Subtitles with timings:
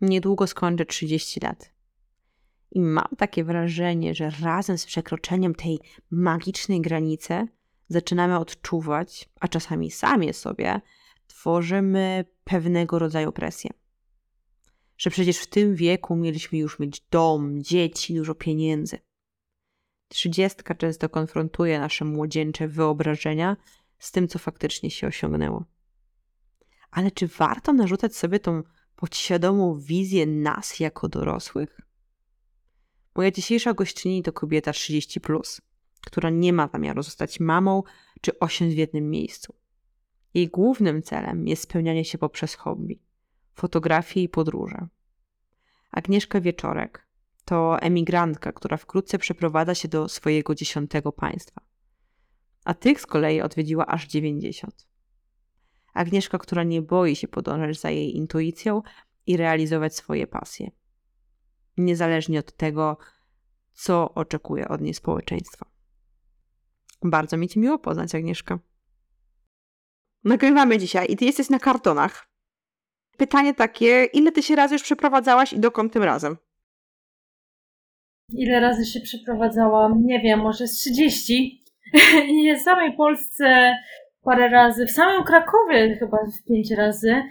[0.00, 1.72] Niedługo skończę 30 lat.
[2.70, 5.78] I mam takie wrażenie, że razem z przekroczeniem tej
[6.10, 7.48] magicznej granicy
[7.88, 10.80] zaczynamy odczuwać, a czasami sami sobie,
[11.26, 13.70] tworzymy pewnego rodzaju presję.
[14.98, 18.98] Że przecież w tym wieku mieliśmy już mieć dom, dzieci, dużo pieniędzy.
[20.08, 23.56] Trzydziestka często konfrontuje nasze młodzieńcze wyobrażenia
[23.98, 25.64] z tym, co faktycznie się osiągnęło.
[26.90, 28.62] Ale czy warto narzucać sobie tą
[28.96, 31.80] podświadomą wizję nas jako dorosłych?
[33.14, 35.60] Moja dzisiejsza gościni to kobieta 30, plus,
[36.06, 37.82] która nie ma zamiaru zostać mamą
[38.20, 39.54] czy osiąść w jednym miejscu.
[40.34, 43.00] Jej głównym celem jest spełnianie się poprzez hobby,
[43.52, 44.86] fotografię i podróże.
[45.90, 47.06] Agnieszka Wieczorek
[47.44, 51.60] to emigrantka, która wkrótce przeprowadza się do swojego dziesiątego państwa.
[52.64, 54.86] A tych z kolei odwiedziła aż 90.
[55.96, 58.82] Agnieszka, która nie boi się podążać za jej intuicją
[59.26, 60.70] i realizować swoje pasje.
[61.76, 62.96] Niezależnie od tego,
[63.72, 65.66] co oczekuje od niej społeczeństwo.
[67.02, 68.58] Bardzo mi ci miło poznać, Agnieszka.
[70.24, 72.28] Nagrywamy dzisiaj i ty jesteś na kartonach.
[73.16, 76.36] Pytanie takie, ile ty się razy już przeprowadzałaś i dokąd tym razem?
[78.32, 80.02] Ile razy się przeprowadzałam?
[80.02, 81.64] Nie wiem, może z 30.
[82.28, 83.76] Nie w samej Polsce
[84.26, 87.22] parę razy, w samym Krakowie chyba pięć razy.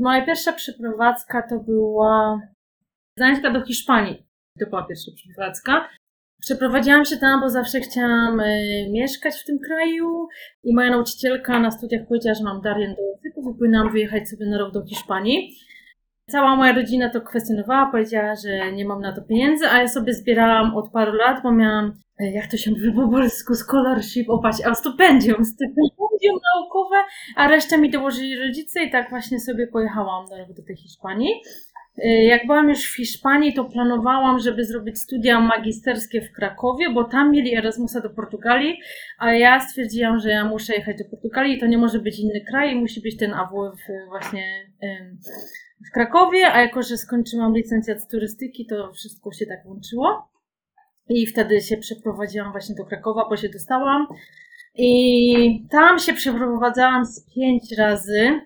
[0.00, 2.40] Moja pierwsza przeprowadzka to była
[3.16, 4.26] Gdańska do Hiszpanii.
[4.60, 5.88] To była pierwsza przeprowadzka.
[6.40, 10.28] Przeprowadziłam się tam, bo zawsze chciałam y, mieszkać w tym kraju
[10.64, 14.46] i moja nauczycielka na studiach powiedziała, że mam dar do języków i powinnam wyjechać sobie
[14.46, 15.56] na rok do Hiszpanii.
[16.30, 20.14] Cała moja rodzina to kwestionowała, powiedziała, że nie mam na to pieniędzy, a ja sobie
[20.14, 24.58] zbierałam od paru lat, bo miałam, y, jak to się mówi po polsku, scholarship, opaść,
[24.64, 26.96] a stypendium, stypendium naukowe,
[27.36, 31.42] a resztę mi dołożyli rodzice i tak właśnie sobie pojechałam rok do tej Hiszpanii.
[31.98, 37.04] Y, jak byłam już w Hiszpanii, to planowałam, żeby zrobić studia magisterskie w Krakowie, bo
[37.04, 38.78] tam mieli Erasmusa do Portugalii,
[39.18, 42.74] a ja stwierdziłam, że ja muszę jechać do Portugalii, to nie może być inny kraj,
[42.74, 44.42] musi być ten AWF właśnie
[45.90, 50.30] w Krakowie, a jako, że skończyłam licencjat z turystyki, to wszystko się tak łączyło.
[51.08, 54.06] I wtedy się przeprowadziłam właśnie do Krakowa, bo się dostałam.
[54.74, 58.40] I tam się przeprowadzałam z pięć razy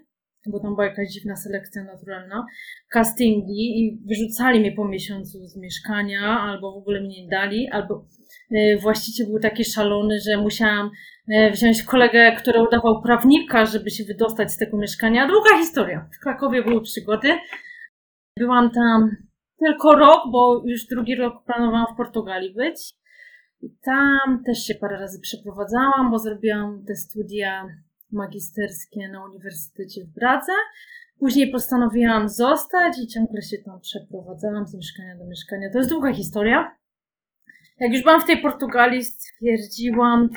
[0.47, 2.47] bo tam była jakaś dziwna selekcja naturalna,
[2.89, 8.07] castingi i wyrzucali mnie po miesiącu z mieszkania, albo w ogóle mnie nie dali, albo
[8.51, 10.91] e, właściciel był taki szalony, że musiałam
[11.53, 15.29] wziąć kolegę, który udawał prawnika, żeby się wydostać z tego mieszkania.
[15.29, 16.09] Długa historia.
[16.17, 17.39] W Krakowie były przygody.
[18.39, 19.11] Byłam tam
[19.59, 22.93] tylko rok, bo już drugi rok planowałam w Portugalii być.
[23.63, 27.67] I tam też się parę razy przeprowadzałam, bo zrobiłam te studia
[28.13, 30.53] magisterskie na Uniwersytecie w Bradze.
[31.19, 35.71] Później postanowiłam zostać i ciągle się tam przeprowadzałam z mieszkania do mieszkania.
[35.73, 36.77] To jest długa historia.
[37.81, 40.29] Jak już byłam w tej Portugalii, stwierdziłam,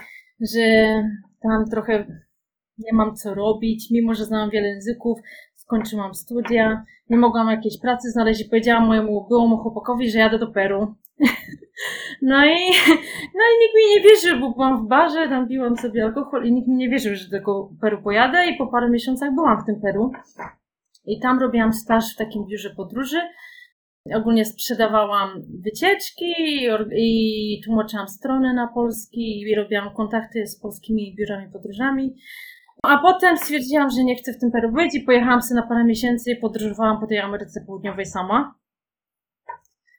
[0.53, 0.95] że
[1.41, 2.05] tam trochę
[2.77, 5.19] nie mam co robić, mimo że znałam wiele języków,
[5.55, 10.47] skończyłam studia, nie mogłam jakiejś pracy znaleźć i powiedziałam mojemu byłemu chłopakowi, że jadę do
[10.47, 10.95] Peru.
[12.21, 12.71] No i,
[13.35, 16.51] no i nikt mi nie wierzył, bo byłam w barze, tam piłam sobie alkohol i
[16.51, 19.65] nikt mi nie wierzył, że do tego Peru pojadę i po paru miesiącach byłam w
[19.65, 20.11] tym Peru.
[21.05, 23.21] I tam robiłam staż w takim biurze podróży.
[24.11, 26.33] Ogólnie sprzedawałam wycieczki
[26.95, 32.15] i tłumaczyłam strony na polski i robiłam kontakty z polskimi biurami podróżami.
[32.83, 35.83] A potem stwierdziłam, że nie chcę w tym Peru być i pojechałam sobie na parę
[35.83, 38.55] miesięcy i podróżowałam po tej Ameryce Południowej sama.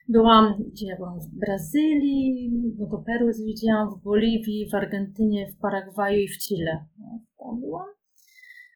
[0.09, 1.19] Byłam, gdzie ja byłam?
[1.19, 6.85] W Brazylii, no to Peru zwiedziłam, w Boliwii, w Argentynie, w Paragwaju i w Chile.
[6.99, 7.19] No,
[7.53, 7.87] byłam.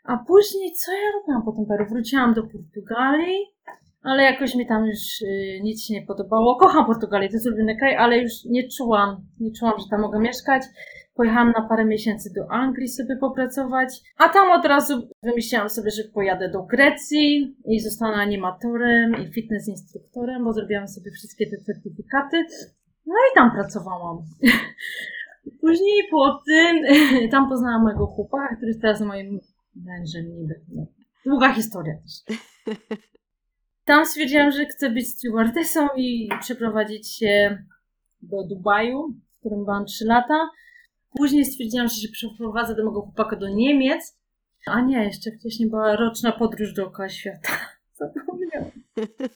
[0.04, 1.86] A później, co ja robiłam po tym Peru?
[1.90, 3.46] Wróciłam do Portugalii,
[4.02, 6.56] ale jakoś mi tam już y, nic się nie podobało.
[6.56, 10.20] Kocham Portugalię, to jest ulubiony kraj, ale już nie czułam, nie czułam, że tam mogę
[10.20, 10.64] mieszkać.
[11.16, 16.04] Pojechałam na parę miesięcy do Anglii sobie popracować, a tam od razu wymyśliłam sobie, że
[16.14, 22.38] pojadę do Grecji i zostanę animatorem i fitness instruktorem, bo zrobiłam sobie wszystkie te certyfikaty.
[23.06, 24.18] No i tam pracowałam.
[25.62, 26.84] Później po tym
[27.32, 29.40] tam poznałam mojego chłopaka, który jest teraz moim
[29.76, 30.62] mężem niby.
[31.26, 32.38] Długa historia też.
[33.90, 37.64] Tam stwierdziłam, że chcę być stewardessą i przeprowadzić się
[38.22, 40.50] do Dubaju, w którym byłam 3 lata.
[41.18, 44.18] Później stwierdziłam, że się przeprowadzę do mojego chłopaka do Niemiec.
[44.66, 47.50] A nie, jeszcze wcześniej była roczna podróż dookoła świata.
[48.00, 48.72] Zapomniałam.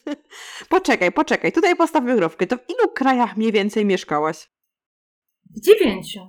[0.74, 1.52] poczekaj, poczekaj.
[1.52, 2.46] Tutaj postawię growkę.
[2.46, 4.50] To w ilu krajach mniej więcej mieszkałaś?
[5.56, 6.20] W dziewięciu.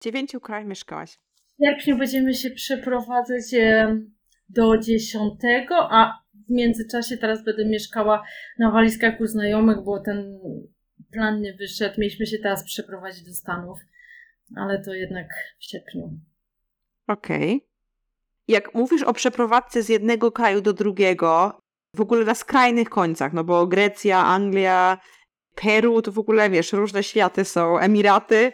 [0.00, 1.18] W dziewięciu krajach mieszkałaś.
[1.58, 3.44] W sierpniu będziemy się przeprowadzać
[4.48, 8.22] do dziesiątego, a w międzyczasie teraz będę mieszkała
[8.58, 10.40] na walizkach u znajomych, bo ten
[11.12, 11.94] plan nie wyszedł.
[11.98, 13.78] Mieliśmy się teraz przeprowadzić do Stanów,
[14.56, 15.26] ale to jednak
[15.58, 16.18] w sierpniu.
[17.06, 17.66] Okej.
[18.48, 21.60] Jak mówisz o przeprowadzce z jednego kraju do drugiego,
[21.94, 24.98] w ogóle na skrajnych końcach, no bo Grecja, Anglia,
[25.54, 28.52] Peru, to w ogóle wiesz, różne światy są, Emiraty,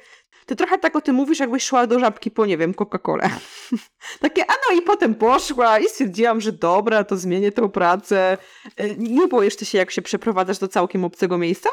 [0.51, 3.31] to trochę tak o tym mówisz, jakbyś szła do żabki po, nie wiem, Coca-Colę.
[4.21, 8.39] Takie, a no i potem poszła i stwierdziłam, że dobra, to zmienię tą pracę.
[8.77, 11.71] E, Nie boisz ty się, jak się przeprowadzasz do całkiem obcego miejsca?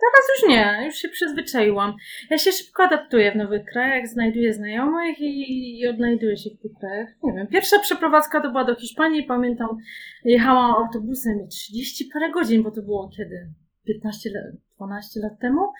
[0.00, 1.94] Teraz już nie, już się przyzwyczaiłam.
[2.30, 6.72] Ja się szybko adaptuję w nowych krajach, znajduję znajomych i, i odnajduję się w tych
[6.80, 7.08] krajach.
[7.22, 9.68] Nie wiem, pierwsza przeprowadzka to była do Hiszpanii, pamiętam,
[10.24, 13.48] jechałam autobusem i 30 parę godzin, bo to było kiedy?
[13.88, 14.44] 15 lat,
[14.76, 15.72] 12 lat temu.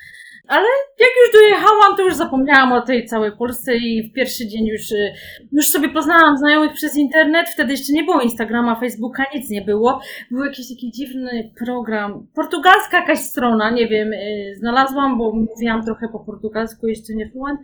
[0.49, 0.69] Ale
[0.99, 4.93] jak już dojechałam, to już zapomniałam o tej całej Polsce i w pierwszy dzień już,
[4.93, 5.13] y,
[5.53, 7.49] już sobie poznałam znajomych przez internet.
[7.49, 10.01] Wtedy jeszcze nie było Instagrama, Facebooka, nic nie było.
[10.31, 12.27] Był jakiś taki dziwny program.
[12.35, 17.61] Portugalska jakaś strona, nie wiem, y, znalazłam, bo mówiłam trochę po portugalsku, jeszcze nie fluent.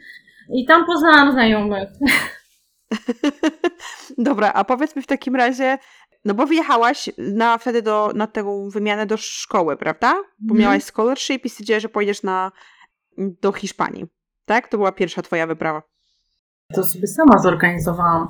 [0.52, 1.88] I tam poznałam znajomych.
[4.18, 5.78] Dobra, a powiedz mi w takim razie,
[6.24, 10.14] no bo wyjechałaś na, wtedy do, na tę wymianę do szkoły, prawda?
[10.38, 10.60] Bo Mhm.
[10.60, 12.52] miałaś scholarship i stwierdziłaś, że pojedziesz na,
[13.18, 14.06] do Hiszpanii.
[14.44, 14.68] Tak?
[14.68, 15.82] To była pierwsza twoja wyprawa.
[16.74, 18.28] To sobie sama zorganizowałam.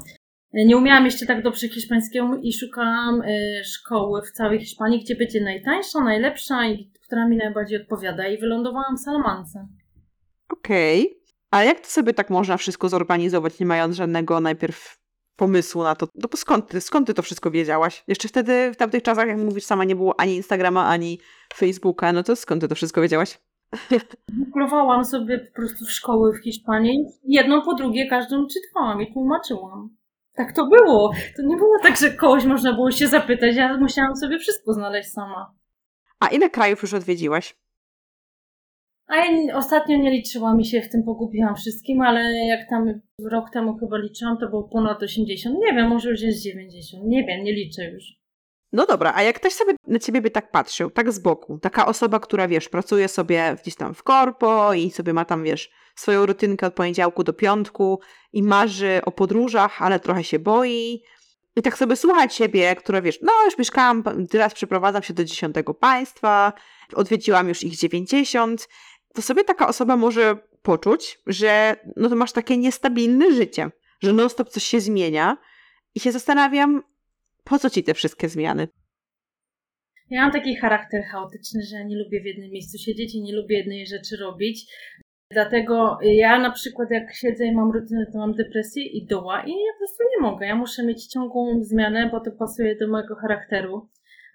[0.52, 5.41] Nie umiałam jeszcze tak dobrze hiszpańskiego i szukałam y, szkoły w całej Hiszpanii, gdzie będzie
[5.41, 8.29] najtańsza, najlepsza i która mi najbardziej odpowiada.
[8.29, 9.69] I wylądowałam w Salamance.
[10.49, 11.20] Okej.
[11.50, 14.99] A jak to sobie tak można wszystko zorganizować, nie mając żadnego najpierw
[15.37, 16.07] pomysłu na to?
[16.15, 18.05] No bo skąd ty, skąd ty to wszystko wiedziałaś?
[18.09, 21.21] Jeszcze wtedy, w tamtych czasach, jak mówisz sama, nie było ani Instagrama, ani
[21.55, 23.39] Facebooka, no to skąd ty to wszystko wiedziałaś?
[24.33, 27.05] Googlowałam sobie po prostu szkoły w Hiszpanii.
[27.25, 29.89] Jedną po drugie każdą czytałam i tłumaczyłam.
[30.35, 31.13] Tak to było.
[31.37, 33.57] To nie było tak, że kogoś można było się zapytać.
[33.57, 35.55] Ja musiałam sobie wszystko znaleźć sama.
[36.21, 37.57] A ile krajów już odwiedziłaś?
[39.06, 43.51] A ja ostatnio nie liczyłam i się w tym pogubiłam wszystkim, ale jak tam rok
[43.53, 45.56] temu chyba liczyłam, to było ponad 80.
[45.59, 47.05] Nie wiem, może już jest 90.
[47.06, 48.05] Nie wiem, nie liczę już.
[48.73, 51.87] No dobra, a jak ktoś sobie na ciebie by tak patrzył, tak z boku, taka
[51.87, 56.27] osoba, która wiesz, pracuje sobie gdzieś tam w korpo i sobie ma tam, wiesz, swoją
[56.27, 58.01] rutynkę od poniedziałku do piątku
[58.33, 61.03] i marzy o podróżach, ale trochę się boi.
[61.56, 65.75] I tak sobie słucha ciebie, która wiesz, no już mieszkałam, teraz przeprowadzam się do dziesiątego
[65.75, 66.53] państwa,
[66.95, 68.69] odwiedziłam już ich 90,
[69.15, 73.71] to sobie taka osoba może poczuć, że no to masz takie niestabilne życie,
[74.03, 75.37] że non stop coś się zmienia
[75.95, 76.83] i się zastanawiam,
[77.45, 78.69] po co ci te wszystkie zmiany?
[80.11, 83.35] Ja mam taki charakter chaotyczny, że ja nie lubię w jednym miejscu siedzieć i nie
[83.37, 84.67] lubię jednej rzeczy robić.
[85.31, 89.51] Dlatego ja na przykład jak siedzę i mam rutynę, to mam depresję i doła i
[89.51, 90.47] ja po prostu nie mogę.
[90.47, 93.89] Ja muszę mieć ciągłą zmianę, bo to pasuje do mojego charakteru.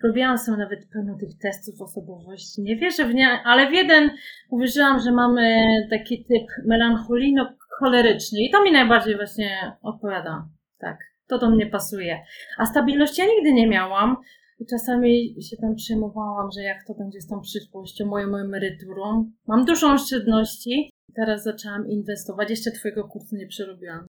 [0.04, 2.62] Robiłam sobie nawet pełno tych testów osobowości.
[2.62, 4.12] Nie wierzę w nie, ale w jeden
[4.50, 9.50] uwierzyłam, że mamy taki typ melancholino-choleryczny i to mi najbardziej właśnie
[9.82, 10.48] odpowiada.
[10.78, 10.98] Tak,
[11.28, 12.20] to do mnie pasuje.
[12.58, 14.18] A stabilności ja nigdy nie miałam.
[14.60, 19.32] I czasami się tam przejmowałam, że jak to będzie z tą przyszłością, moją emeryturą.
[19.48, 20.90] Mam dużo oszczędności.
[21.16, 22.50] Teraz zaczęłam inwestować.
[22.50, 24.06] Jeszcze twojego kursu nie przerobiłam.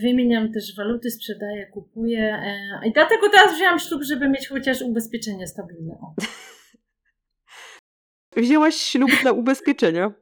[0.00, 2.38] Wymieniam też waluty, sprzedaję, kupuję.
[2.42, 5.98] E, I dlatego teraz wzięłam ślub, żeby mieć chociaż ubezpieczenie stabilne.
[6.02, 6.14] O.
[8.40, 10.12] Wzięłaś ślub dla ubezpieczenia.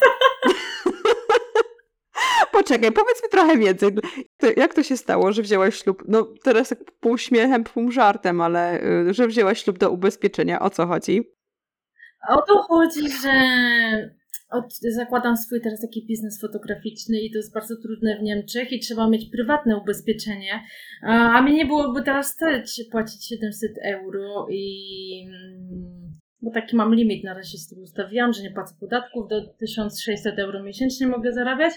[2.52, 3.90] Poczekaj, powiedz mi trochę więcej.
[4.56, 6.02] Jak to się stało, że wzięłaś ślub?
[6.08, 10.60] No teraz tak pół śmiechem, pół żartem, ale y, że wzięłaś ślub do ubezpieczenia.
[10.60, 11.36] O co chodzi?
[12.28, 13.30] O to chodzi, że
[14.50, 18.80] od, zakładam swój teraz taki biznes fotograficzny i to jest bardzo trudne w Niemczech i
[18.80, 20.62] trzeba mieć prywatne ubezpieczenie.
[21.02, 25.26] A, mnie nie byłoby teraz stać płacić 700 euro i...
[25.26, 26.12] mm,
[26.42, 30.38] Bo taki mam limit na razie z tym ustawiłam, że nie płacę podatków, do 1600
[30.38, 31.74] euro miesięcznie mogę zarabiać.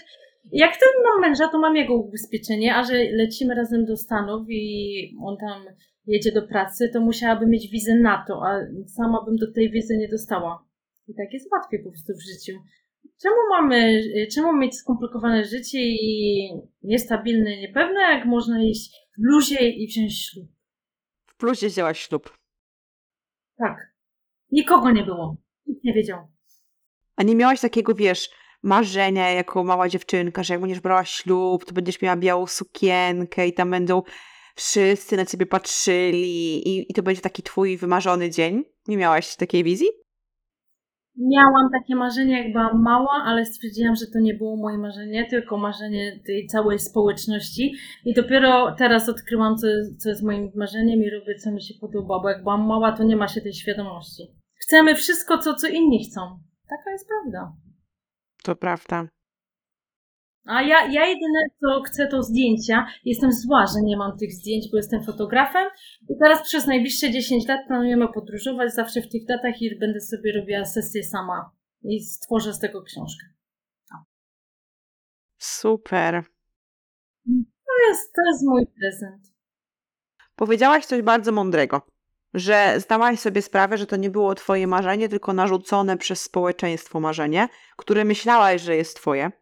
[0.52, 5.16] Jak wtedy mam męża, to mam jego ubezpieczenie, a że lecimy razem do Stanów i
[5.22, 5.62] on tam
[6.06, 10.08] jedzie do pracy, to musiałabym mieć wizę NATO, a sama bym do tej wizy nie
[10.08, 10.69] dostała.
[11.10, 12.58] I tak jest łatwiej po prostu w życiu.
[13.22, 14.02] Czemu mamy,
[14.34, 16.48] czemu mieć skomplikowane życie i
[16.82, 20.48] niestabilne, niepewne, jak można iść w bluzie i wziąć ślub?
[21.26, 22.38] W plusie wzięłaś ślub.
[23.56, 23.76] Tak.
[24.50, 25.36] Nikogo nie było.
[25.66, 26.18] Nikt nie wiedział.
[27.16, 28.30] A nie miałaś takiego, wiesz,
[28.62, 33.52] marzenia jako mała dziewczynka, że jak będziesz brała ślub, to będziesz miała białą sukienkę i
[33.52, 34.02] tam będą
[34.56, 38.64] wszyscy na ciebie patrzyli i, i to będzie taki twój wymarzony dzień?
[38.88, 39.99] Nie miałaś takiej wizji?
[41.20, 45.58] Miałam takie marzenie, jak byłam mała, ale stwierdziłam, że to nie było moje marzenie, tylko
[45.58, 47.74] marzenie tej całej społeczności.
[48.04, 49.66] I dopiero teraz odkryłam, co,
[49.98, 53.04] co jest moim marzeniem i robię, co mi się podoba, bo jak byłam mała, to
[53.04, 54.22] nie ma się tej świadomości.
[54.54, 56.20] Chcemy wszystko, co, co inni chcą.
[56.68, 57.52] Taka jest prawda.
[58.42, 59.08] To prawda.
[60.50, 62.86] A ja, ja jedyne co chcę to zdjęcia.
[63.04, 65.68] Jestem zła, że nie mam tych zdjęć, bo jestem fotografem.
[66.08, 70.32] I teraz przez najbliższe 10 lat planujemy podróżować zawsze w tych datach i będę sobie
[70.32, 71.50] robiła sesję sama.
[71.82, 73.26] I stworzę z tego książkę.
[75.38, 76.22] Super.
[77.66, 79.22] To jest, to jest mój prezent.
[80.36, 81.82] Powiedziałaś coś bardzo mądrego,
[82.34, 87.48] że zdałaś sobie sprawę, że to nie było twoje marzenie, tylko narzucone przez społeczeństwo marzenie,
[87.76, 89.39] które myślałaś, że jest twoje.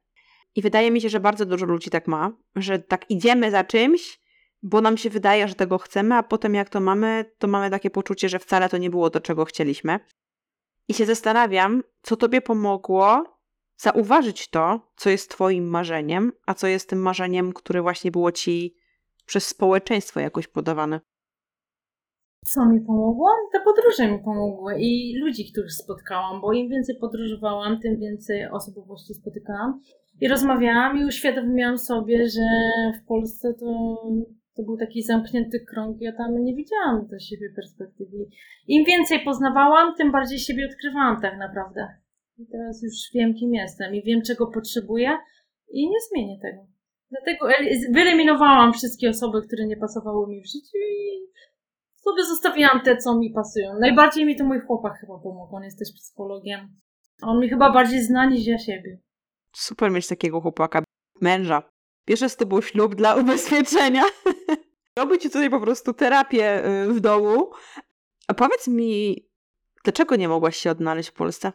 [0.58, 4.20] I wydaje mi się, że bardzo dużo ludzi tak ma, że tak idziemy za czymś,
[4.62, 7.90] bo nam się wydaje, że tego chcemy, a potem jak to mamy, to mamy takie
[7.90, 10.00] poczucie, że wcale to nie było to, czego chcieliśmy.
[10.88, 13.24] I się zastanawiam, co tobie pomogło
[13.76, 18.76] zauważyć to, co jest twoim marzeniem, a co jest tym marzeniem, które właśnie było ci
[19.26, 21.00] przez społeczeństwo jakoś podawane.
[22.44, 23.30] Co mi pomogło?
[23.52, 29.14] Te podróże mi pomogły i ludzi, których spotkałam, bo im więcej podróżowałam, tym więcej osobowości
[29.14, 29.80] spotykałam
[30.20, 32.46] i rozmawiałam i uświadomiłam sobie, że
[33.02, 33.96] w Polsce to,
[34.56, 35.96] to był taki zamknięty krąg.
[36.00, 38.28] Ja tam nie widziałam do siebie perspektywy.
[38.66, 41.88] Im więcej poznawałam, tym bardziej siebie odkrywałam tak naprawdę.
[42.38, 45.18] I teraz już wiem, kim jestem i wiem, czego potrzebuję
[45.70, 46.66] i nie zmienię tego.
[47.10, 47.48] Dlatego
[47.92, 51.28] wyeliminowałam wszystkie osoby, które nie pasowały mi w życiu i
[51.96, 53.78] sobie zostawiłam te, co mi pasują.
[53.80, 55.56] Najbardziej mi to mój chłopak chyba pomógł.
[55.56, 56.60] On jest też psychologiem.
[57.22, 58.98] On mi chyba bardziej zna niż ja siebie.
[59.56, 60.82] Super mieć takiego chłopaka,
[61.20, 61.62] męża.
[62.08, 64.04] Bierze z tobą ślub dla ubezpieczenia.
[64.98, 67.50] Robi ci tutaj po prostu terapię y, w domu.
[68.28, 69.16] A powiedz mi,
[69.84, 71.52] dlaczego nie mogłaś się odnaleźć w Polsce?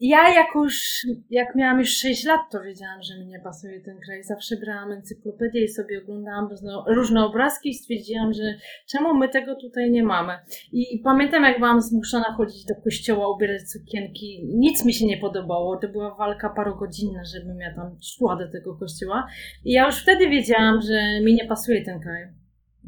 [0.00, 3.98] Ja jak już, jak miałam już 6 lat, to wiedziałam, że mi nie pasuje ten
[4.00, 4.24] kraj.
[4.24, 6.48] Zawsze brałam encyklopedię i sobie oglądałam
[6.86, 8.54] różne, obrazki i stwierdziłam, że
[8.88, 10.32] czemu my tego tutaj nie mamy.
[10.72, 14.42] I, I, pamiętam, jak byłam zmuszona chodzić do kościoła, ubierać sukienki.
[14.54, 15.76] Nic mi się nie podobało.
[15.76, 19.26] To była walka parogodzinna, żebym ja tam szła do tego kościoła.
[19.64, 22.28] I ja już wtedy wiedziałam, że mi nie pasuje ten kraj.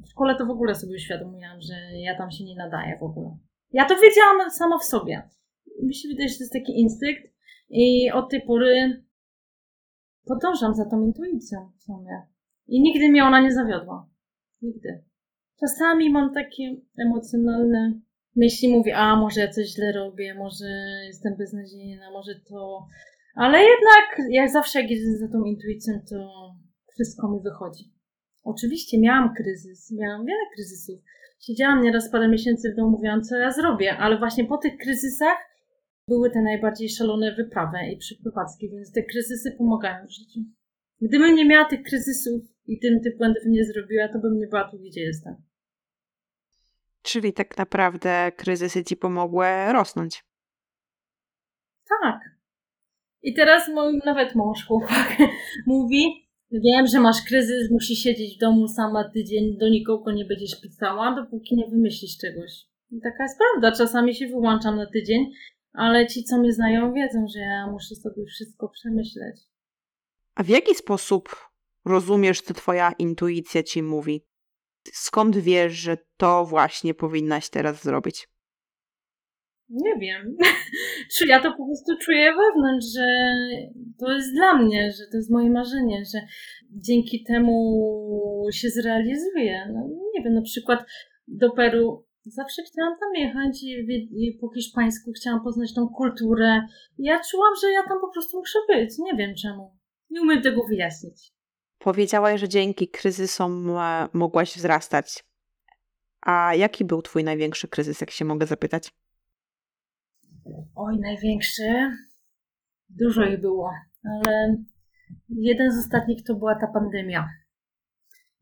[0.06, 3.36] W szkole to w ogóle sobie uświadomiłam, że ja tam się nie nadaję w ogóle.
[3.72, 5.22] Ja to wiedziałam sama w sobie
[5.86, 7.22] mi się wydaje, że to jest taki instynkt
[7.70, 9.02] i od tej pory
[10.24, 12.22] podążam za tą intuicją w sumie.
[12.66, 14.08] I nigdy mnie ona nie zawiodła.
[14.62, 15.04] Nigdy.
[15.60, 18.00] Czasami mam takie emocjonalne
[18.36, 20.66] myśli, mówię, a może ja coś źle robię, może
[21.06, 22.86] jestem beznadziejna, może to...
[23.34, 26.54] Ale jednak, jak zawsze, jak jedę za tą intuicją, to
[26.94, 27.84] wszystko mi wychodzi.
[28.42, 31.00] Oczywiście miałam kryzys, miałam wiele kryzysów.
[31.40, 35.38] Siedziałam nieraz parę miesięcy w domu, mówiłam, co ja zrobię, ale właśnie po tych kryzysach
[36.08, 40.40] były te najbardziej szalone wyprawy i przyprowadzki, więc te kryzysy pomagają w życiu.
[41.00, 44.70] Gdybym nie miała tych kryzysów i tym tych błędów nie zrobiła, to bym nie była
[44.70, 45.34] tu, gdzie jestem.
[47.02, 50.24] Czyli tak naprawdę kryzysy ci pomogły rosnąć.
[52.02, 52.20] Tak.
[53.22, 55.16] I teraz mój nawet mąż, chłopak,
[55.66, 60.60] mówi, wiem, że masz kryzys, musisz siedzieć w domu sama tydzień, do nikogo nie będziesz
[60.60, 62.52] pisała, dopóki nie wymyślisz czegoś.
[62.90, 65.32] I taka jest prawda, czasami się wyłączam na tydzień
[65.72, 69.40] ale ci, co mnie znają, wiedzą, że ja muszę sobie wszystko przemyśleć.
[70.34, 71.36] A w jaki sposób
[71.84, 74.26] rozumiesz, co twoja intuicja ci mówi?
[74.92, 78.28] Skąd wiesz, że to właśnie powinnaś teraz zrobić?
[79.68, 80.36] Nie wiem.
[81.16, 83.06] Czy ja to po prostu czuję wewnątrz, że
[83.98, 86.18] to jest dla mnie, że to jest moje marzenie, że
[86.70, 89.68] dzięki temu się zrealizuje.
[89.72, 90.84] No, nie wiem, na przykład
[91.28, 96.66] do Peru Zawsze chciałam tam jechać i, po hiszpańsku chciałam poznać tą kulturę.
[96.98, 98.98] Ja czułam, że ja tam po prostu muszę być.
[98.98, 99.76] Nie wiem czemu.
[100.10, 101.32] Nie umiem tego wyjaśnić.
[101.78, 105.24] Powiedziałaś, że dzięki kryzysom e, mogłaś wzrastać.
[106.20, 108.92] A jaki był twój największy kryzys, jak się mogę zapytać?
[110.74, 111.90] Oj, największy?
[112.88, 113.70] Dużo ich było,
[114.04, 114.56] ale
[115.28, 117.28] jeden z ostatnich to była ta pandemia.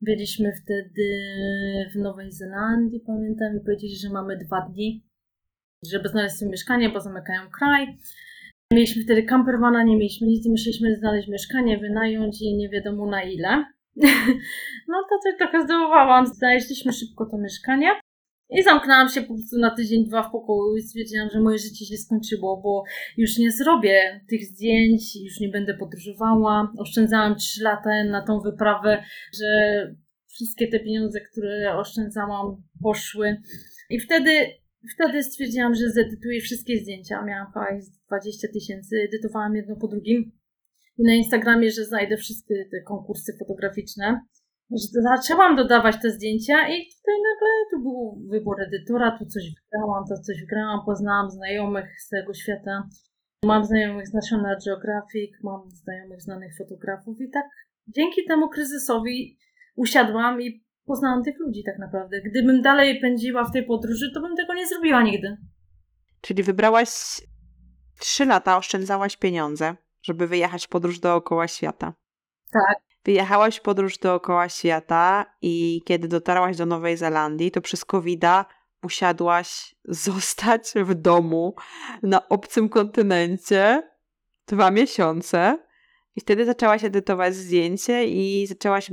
[0.02, 1.04] Byliśmy wtedy
[1.95, 5.04] w Nowej Zelandii, pamiętam, i powiedzieli, że mamy dwa dni,
[5.90, 7.97] żeby znaleźć sobie mieszkanie, bo zamykają kraj.
[8.73, 13.64] Mieliśmy wtedy campervana, nie mieliśmy nic, musieliśmy znaleźć mieszkanie, wynająć i nie wiadomo na ile.
[14.88, 16.26] no to coś trochę zdołowałam.
[16.26, 17.88] Znaleźliśmy szybko to mieszkanie.
[18.50, 21.87] I zamknęłam się po prostu na tydzień, dwa w pokoju i stwierdziłam, że moje życie
[21.87, 22.85] się skończyło, bo
[23.16, 26.73] już nie zrobię tych zdjęć, już nie będę podróżowała.
[26.78, 29.02] Oszczędzałam trzy lata na tą wyprawę,
[29.38, 29.47] że
[30.26, 33.37] wszystkie te pieniądze, które oszczędzałam, poszły.
[33.90, 34.30] I wtedy
[34.95, 37.25] wtedy stwierdziłam, że zedytuję wszystkie zdjęcia.
[37.25, 40.33] Miałam hajs 20 tysięcy, edytowałam jedno po drugim.
[40.99, 44.21] I na Instagramie, że znajdę wszystkie te konkursy fotograficzne.
[45.10, 50.22] Zaczęłam dodawać te zdjęcia i tutaj nagle tu był wybór edytora, tu coś wygrałam, to
[50.22, 52.88] coś wygrałam, poznałam znajomych z tego świata.
[53.44, 57.46] Mam znajomych z National Geographic, mam znajomych znanych fotografów i tak
[57.88, 59.38] dzięki temu kryzysowi
[59.76, 62.20] usiadłam i poznałam tych ludzi tak naprawdę.
[62.20, 65.36] Gdybym dalej pędziła w tej podróży, to bym tego nie zrobiła nigdy.
[66.20, 66.88] Czyli wybrałaś
[67.98, 71.94] trzy lata, oszczędzałaś pieniądze, żeby wyjechać w podróż dookoła świata.
[72.52, 72.89] Tak.
[73.04, 78.23] Wyjechałaś podróż dookoła świata i kiedy dotarłaś do Nowej Zelandii, to przez covid
[78.83, 81.54] musiadłaś zostać w domu
[82.02, 83.90] na obcym kontynencie
[84.47, 85.59] dwa miesiące
[86.16, 88.90] i wtedy zaczęłaś edytować zdjęcie i zaczęłaś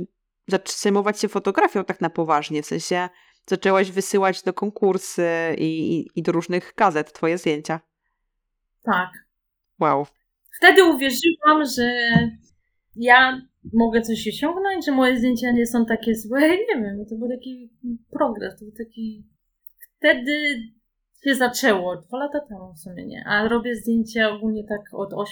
[0.64, 3.08] zajmować się fotografią tak na poważnie, w sensie
[3.46, 7.80] zaczęłaś wysyłać do konkursy i, i, i do różnych gazet twoje zdjęcia.
[8.82, 9.10] Tak.
[9.80, 10.06] Wow.
[10.56, 11.82] Wtedy uwierzyłam, że
[12.98, 13.40] ja
[13.72, 16.40] mogę coś osiągnąć, że moje zdjęcia nie są takie złe.
[16.68, 17.70] Nie wiem, to był taki
[18.10, 19.24] progres, to był taki...
[19.98, 20.32] Wtedy
[21.24, 25.24] się zaczęło, dwa lata temu w sumie nie, a robię zdjęcia ogólnie tak od 8-9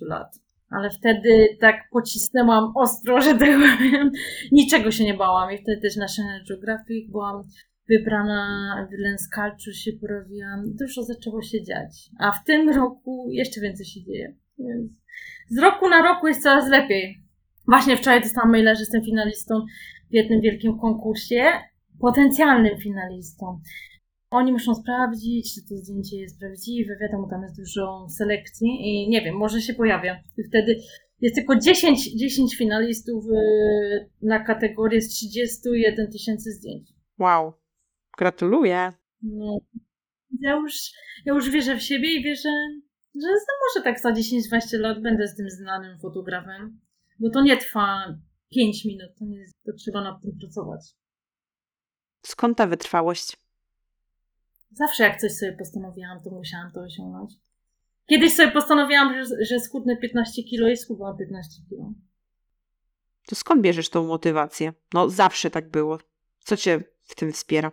[0.00, 0.38] lat.
[0.70, 4.10] Ale wtedy tak pocisnęłam ostro, że tak powiem,
[4.52, 5.52] niczego się nie bałam.
[5.52, 7.42] I wtedy też na National Geographic byłam
[7.88, 10.76] wybrana w Lens Culture, się porobiłam.
[10.80, 12.10] Dużo zaczęło się dziać.
[12.18, 14.34] A w tym roku jeszcze więcej się dzieje.
[14.68, 14.92] Więc
[15.50, 17.18] z roku na roku jest coraz lepiej.
[17.68, 19.54] Właśnie wczoraj dostałam maila, że jestem finalistą
[20.10, 21.44] w jednym wielkim konkursie,
[22.00, 23.60] potencjalnym finalistą.
[24.30, 26.96] Oni muszą sprawdzić, czy to zdjęcie jest prawdziwe.
[27.00, 30.20] Wiadomo, tam jest dużo selekcji i nie wiem, może się pojawia.
[30.38, 30.80] I wtedy
[31.20, 36.88] jest tylko 10, 10 finalistów y, na kategorię z 31 tysięcy zdjęć.
[37.18, 37.52] Wow.
[38.18, 38.92] Gratuluję.
[39.22, 39.58] No.
[40.40, 40.74] Ja już,
[41.24, 42.48] ja już wierzę w siebie i wierzę,
[43.14, 46.80] że może tak za 10-20 lat będę z tym znanym fotografem.
[47.20, 48.14] Bo to nie trwa
[48.54, 50.80] 5 minut, to, nie, to trzeba nad tym pracować.
[52.22, 53.36] Skąd ta wytrwałość?
[54.70, 57.34] Zawsze jak coś sobie postanowiłam, to musiałam to osiągnąć.
[58.06, 61.92] Kiedyś sobie postanowiłam, że, że schudnę 15 kilo i schudłam 15 kilo.
[63.26, 64.72] To skąd bierzesz tą motywację?
[64.94, 65.98] No zawsze tak było.
[66.38, 67.72] Co cię w tym wspiera?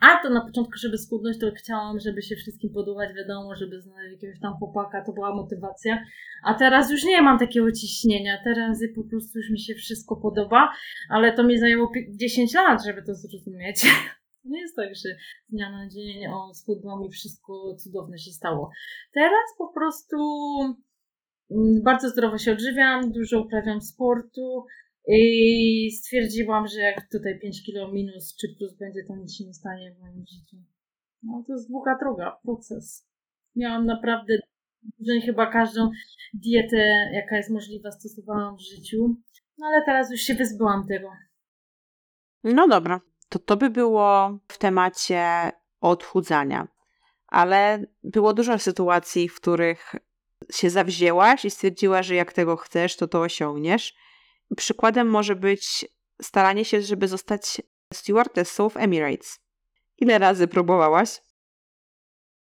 [0.00, 4.12] A to na początku, żeby schudnąć, to chciałam, żeby się wszystkim podobać, wiadomo, żeby znaleźć
[4.12, 6.04] jakiegoś tam chłopaka, to była motywacja.
[6.44, 8.38] A teraz już nie mam takiego ciśnienia.
[8.44, 10.72] Teraz po prostu już mi się wszystko podoba,
[11.10, 13.86] ale to mi zajęło 10 lat, żeby to zrozumieć.
[14.44, 15.14] Nie jest tak, że
[15.48, 18.70] z dnia na dzień o schudłam i wszystko cudowne się stało.
[19.12, 20.16] Teraz po prostu
[21.50, 24.64] mm, bardzo zdrowo się odżywiam, dużo uprawiam sportu,
[25.08, 29.54] i stwierdziłam, że jak tutaj 5 kilo minus czy plus będzie, to nic się nie
[29.54, 30.56] stanie w moim życiu.
[31.22, 33.08] No to jest długa droga, proces.
[33.56, 34.38] Miałam naprawdę,
[35.06, 35.90] że chyba każdą
[36.34, 39.16] dietę, jaka jest możliwa, stosowałam w życiu.
[39.58, 41.10] No ale teraz już się wyzbyłam tego.
[42.44, 45.22] No dobra, to to by było w temacie
[45.80, 46.68] odchudzania.
[47.26, 49.94] Ale było dużo sytuacji, w których
[50.52, 53.94] się zawzięłaś i stwierdziłaś, że jak tego chcesz, to to osiągniesz.
[54.56, 55.86] Przykładem może być
[56.22, 57.62] staranie się, żeby zostać
[57.94, 59.40] stewardessą w Emirates.
[59.98, 61.20] Ile razy próbowałaś?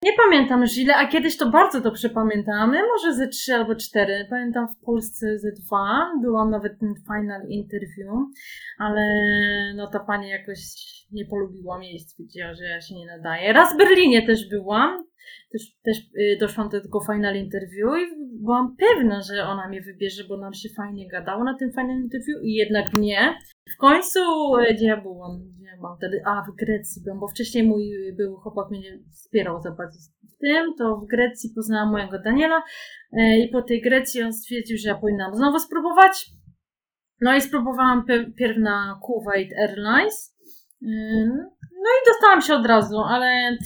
[0.02, 2.70] Nie pamiętam już ile, a kiedyś to bardzo dobrze pamiętam.
[2.70, 4.26] Może ze trzy albo cztery.
[4.30, 6.12] Pamiętam w Polsce ze dwa.
[6.22, 8.10] Byłam nawet ten final interview,
[8.78, 9.02] ale
[9.76, 10.58] no ta pani jakoś
[11.12, 13.52] nie polubiła mnie i stwierdziła, że ja się nie nadaję.
[13.52, 15.04] Raz w Berlinie też byłam.
[15.52, 20.24] Też, też y, doszłam do tego final interview i byłam pewna, że ona mnie wybierze,
[20.28, 23.34] bo nam się fajnie gadało na tym final interview i jednak nie.
[23.74, 24.20] W końcu,
[24.56, 25.42] e, gdzie ja byłam?
[25.56, 26.22] Gdzie ja byłam wtedy?
[26.26, 29.98] A, w Grecji byłam, bo wcześniej mój był chłopak mnie nie wspierał za bardzo
[30.34, 32.62] w tym, to w Grecji poznałam mojego Daniela
[33.12, 36.30] e, i po tej Grecji on stwierdził, że ja powinnam znowu spróbować.
[37.20, 38.04] No i spróbowałam
[38.38, 40.36] pierw na Kuwait Airlines.
[41.82, 43.56] No i dostałam się od razu, ale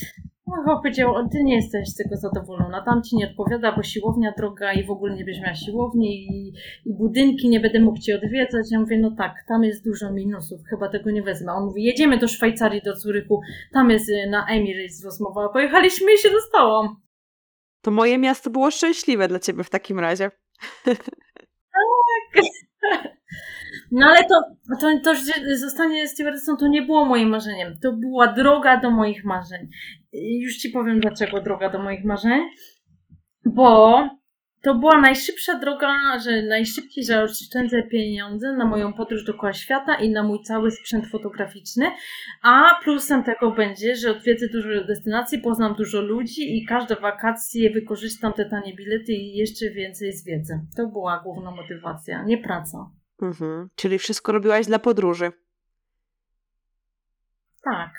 [0.57, 4.33] no, chyba powiedział, ty nie jesteś z tego zadowolona, tam ci nie odpowiada, bo siłownia
[4.37, 6.53] droga i w ogóle nie będziesz miała siłowni i,
[6.85, 8.66] i budynki, nie będę mógł ci odwiedzać.
[8.71, 11.53] Ja mówię, no tak, tam jest dużo minusów, chyba tego nie wezmę.
[11.53, 13.40] On mówi, jedziemy do Szwajcarii, do Zuryku,
[13.73, 15.49] tam jest y, na Emirates rozmowa.
[15.49, 16.97] Pojechaliśmy i się dostałam.
[17.83, 20.31] To moje miasto było szczęśliwe dla ciebie w takim razie.
[20.85, 22.45] Tak.
[23.92, 24.35] No ale to,
[24.81, 27.79] to, to że zostanie stewardessą to nie było moim marzeniem.
[27.83, 29.68] To była droga do moich marzeń.
[30.12, 32.40] Już ci powiem dlaczego droga do moich marzeń.
[33.44, 34.03] Bo
[34.62, 40.22] to była najszybsza droga, że najszybciej zaoszczędzę pieniądze na moją podróż dookoła świata i na
[40.22, 41.87] mój cały sprzęt fotograficzny.
[42.42, 48.33] A plusem tego będzie, że odwiedzę dużo destynacji, poznam dużo ludzi i każde wakacje wykorzystam
[48.33, 50.61] te tanie bilety i jeszcze więcej zwiedzę.
[50.77, 52.90] To była główna motywacja, nie praca.
[53.22, 53.68] Mhm.
[53.74, 55.33] Czyli wszystko robiłaś dla podróży.
[57.64, 57.90] Tak.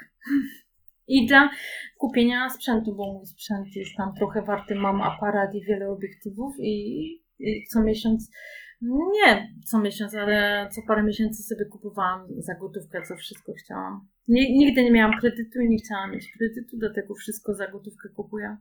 [1.08, 1.49] I dla
[1.97, 4.75] kupienia sprzętu, bo mój sprzęt jest tam trochę warty.
[4.75, 7.08] Mam aparat i wiele obiektywów i,
[7.39, 8.32] i co miesiąc,
[8.82, 14.08] nie co miesiąc, ale co parę miesięcy sobie kupowałam za gotówkę, co wszystko chciałam.
[14.27, 18.58] Nie, nigdy nie miałam kredytu i nie chciałam mieć kredytu, dlatego wszystko za gotówkę kupuję.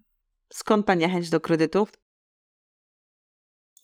[0.53, 1.92] Skąd ta niechęć do kredytów?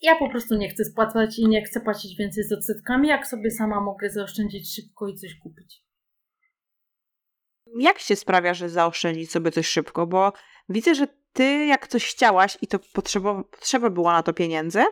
[0.03, 3.51] Ja po prostu nie chcę spłacać i nie chcę płacić więcej z odsetkami, jak sobie
[3.51, 5.83] sama mogę zaoszczędzić szybko i coś kupić.
[7.79, 10.07] Jak się sprawia, że zaoszczędzić sobie coś szybko?
[10.07, 10.33] Bo
[10.69, 14.83] widzę, że ty jak coś chciałaś i to potrzeba, potrzeba była na to pieniędzy,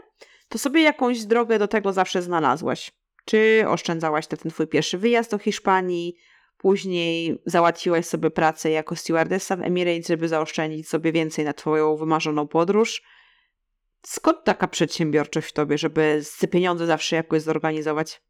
[0.50, 2.92] to sobie jakąś drogę do tego zawsze znalazłaś.
[3.26, 6.16] Czy oszczędzałaś ten twój pierwszy wyjazd do Hiszpanii,
[6.58, 12.48] później załatwiłaś sobie pracę jako stewardessa w Emirates, żeby zaoszczędzić sobie więcej na twoją wymarzoną
[12.48, 13.04] podróż.
[14.06, 18.22] Skąd taka przedsiębiorczość w tobie, żeby pieniądze zawsze jakoś zorganizować?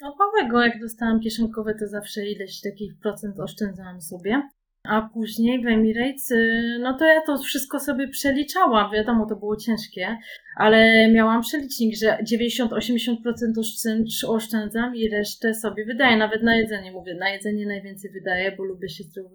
[0.00, 4.42] No małego, jak dostałam kieszonkowe, to zawsze ileś takich procent oszczędzałam sobie.
[4.84, 8.92] A później w Emirates, y, no to ja to wszystko sobie przeliczałam.
[8.92, 10.18] Wiadomo, to było ciężkie,
[10.56, 16.16] ale miałam przelicznik, że 90-80% oszczędzam i resztę sobie wydaję.
[16.16, 19.30] Nawet na jedzenie mówię, na jedzenie najwięcej wydaję, bo lubię się zdrowo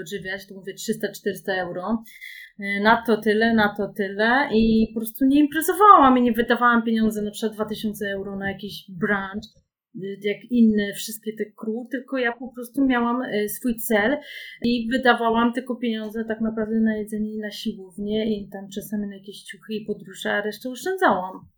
[0.00, 0.46] odżywiać.
[0.46, 2.04] To mówię 300-400 euro.
[2.62, 6.82] Y, na to tyle, na to tyle i po prostu nie imprezowałam i nie wydawałam
[6.82, 9.62] pieniądze na przykład 2000 euro na jakiś brunch
[10.22, 14.18] jak inne wszystkie te crew, tylko ja po prostu miałam e, swój cel
[14.62, 19.16] i wydawałam tylko pieniądze tak naprawdę na jedzenie i na siłownię i tam czasami na
[19.16, 21.48] jakieś ciuchy i podróże, a resztę oszczędzałam.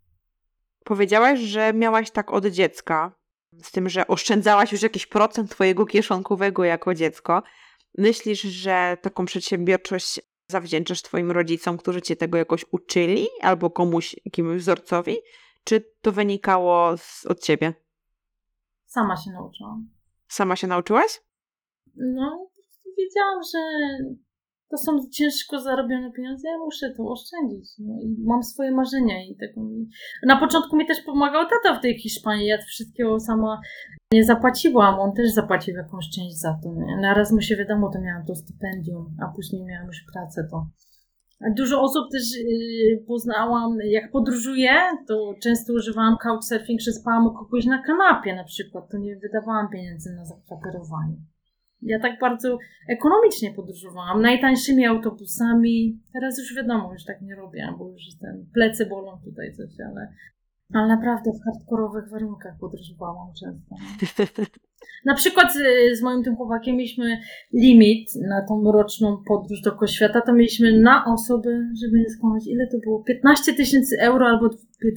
[0.85, 3.15] Powiedziałaś, że miałaś tak od dziecka,
[3.63, 7.43] z tym, że oszczędzałaś już jakiś procent twojego kieszonkowego jako dziecko.
[7.97, 14.57] Myślisz, że taką przedsiębiorczość zawdzięczasz twoim rodzicom, którzy cię tego jakoś uczyli, albo komuś, jakiemuś
[14.57, 15.17] wzorcowi?
[15.63, 17.73] Czy to wynikało z, od ciebie?
[18.85, 19.89] Sama się nauczyłam.
[20.27, 21.21] Sama się nauczyłaś?
[21.95, 22.49] No,
[22.97, 23.59] wiedziałam, że
[24.69, 27.69] to są ciężko zarobione pieniądze, ja muszę to oszczędzić.
[27.79, 29.61] No i mam swoje marzenia i tego.
[30.23, 32.47] Na początku mi też pomagał tata w tej Hiszpanii.
[32.47, 33.61] Ja wszystkiego sama
[34.11, 34.99] nie zapłaciłam.
[34.99, 36.75] On też zapłacił jakąś część za to.
[37.01, 40.65] Na raz mu się wiadomo, to miałam to stypendium, a później miałam już pracę, to
[41.57, 44.71] Dużo osób też yy, poznałam, jak podróżuję,
[45.07, 49.69] to często używałam couchsurfing, że spałam u kogoś na kanapie na przykład, to nie wydawałam
[49.69, 51.15] pieniędzy na zakwaterowanie.
[51.81, 52.57] Ja tak bardzo
[52.89, 55.99] ekonomicznie podróżowałam, najtańszymi autobusami.
[56.13, 60.13] Teraz już wiadomo, już tak nie robię, bo już ten plecy bolą tutaj coś, ale,
[60.73, 63.75] ale naprawdę w hardkorowych warunkach podróżowałam często.
[65.05, 65.57] Na przykład z,
[65.99, 67.17] z moim tym chłopakiem mieliśmy
[67.53, 71.49] limit na tą roczną podróż do świata, to mieliśmy na osobę,
[71.83, 73.03] żeby nie skłamać, ile to było?
[73.03, 74.49] 15 tysięcy euro albo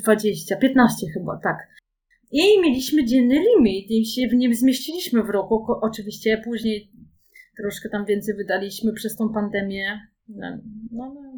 [0.02, 1.77] 20, 15 chyba, tak.
[2.30, 5.66] I mieliśmy dzienny limit i się w nim zmieściliśmy w roku.
[5.82, 6.90] Oczywiście później
[7.56, 10.08] troszkę tam więcej wydaliśmy przez tą pandemię.
[10.28, 10.58] No,
[10.92, 11.32] no, no.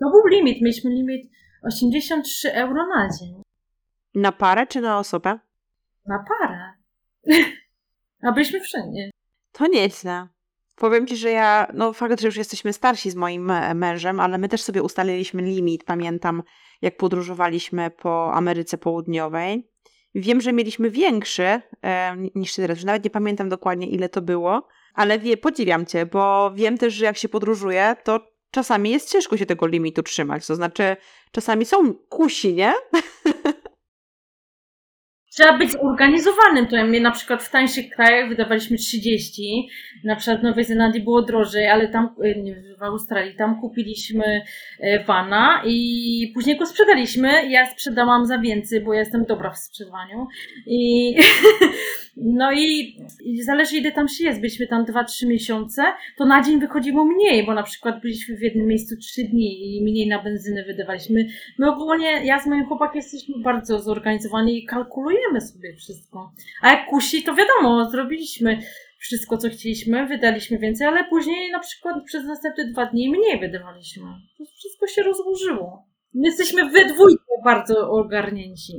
[0.00, 1.30] To był limit, mieliśmy limit
[1.62, 3.42] 83 euro na dzień.
[4.14, 5.38] Na parę czy na osobę?
[6.06, 6.72] Na parę.
[8.22, 9.10] A byliśmy wszędzie.
[9.52, 10.28] To nieźle.
[10.76, 14.48] Powiem ci, że ja, no fakt, że już jesteśmy starsi z moim mężem, ale my
[14.48, 15.84] też sobie ustaliliśmy limit.
[15.84, 16.42] Pamiętam,
[16.82, 19.75] jak podróżowaliśmy po Ameryce Południowej.
[20.18, 24.68] Wiem, że mieliśmy większy e, niż teraz, że nawet nie pamiętam dokładnie, ile to było,
[24.94, 29.36] ale wie, podziwiam cię, bo wiem też, że jak się podróżuje, to czasami jest ciężko
[29.36, 30.46] się tego limitu trzymać.
[30.46, 30.96] To znaczy,
[31.32, 32.72] czasami są kusi, nie?
[35.36, 36.66] Trzeba być zorganizowanym.
[36.66, 39.68] To my na przykład w tańszych krajach wydawaliśmy 30,
[40.04, 44.42] na przykład w Nowej Zelandii było drożej, ale tam, y, nie, w Australii, tam kupiliśmy
[45.06, 47.50] vana y, i później go sprzedaliśmy.
[47.50, 50.26] Ja sprzedałam za więcej, bo ja jestem dobra w sprzedawaniu.
[50.66, 51.14] I
[52.16, 52.96] no i,
[53.44, 54.40] zależy ile tam się jest.
[54.40, 55.82] Byliśmy tam 2-3 miesiące,
[56.16, 59.84] to na dzień wychodziło mniej, bo na przykład byliśmy w jednym miejscu 3 dni i
[59.84, 61.26] mniej na benzynę wydawaliśmy.
[61.58, 66.32] My ogólnie, ja z moim chłopakiem jesteśmy bardzo zorganizowani i kalkulujemy sobie wszystko.
[66.62, 68.58] A jak kusi, to wiadomo, zrobiliśmy
[68.98, 74.04] wszystko, co chcieliśmy, wydaliśmy więcej, ale później na przykład przez następne dwa dni mniej wydawaliśmy.
[74.38, 75.86] To wszystko się rozłożyło.
[76.14, 78.72] My jesteśmy we dwójkę bardzo ogarnięci.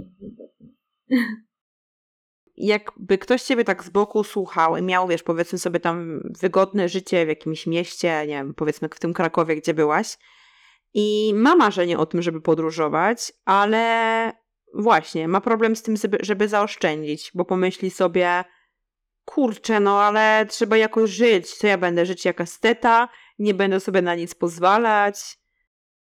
[2.57, 7.25] Jakby ktoś ciebie tak z boku słuchał i miał, wiesz, powiedzmy sobie tam wygodne życie
[7.25, 10.17] w jakimś mieście, nie wiem, powiedzmy w tym Krakowie, gdzie byłaś,
[10.93, 14.31] i ma marzenie o tym, żeby podróżować, ale
[14.73, 18.43] właśnie ma problem z tym, żeby zaoszczędzić, bo pomyśli sobie,
[19.25, 21.55] kurczę, no ale trzeba jakoś żyć.
[21.55, 23.09] Co ja będę żyć jak asteta?
[23.39, 25.37] Nie będę sobie na nic pozwalać.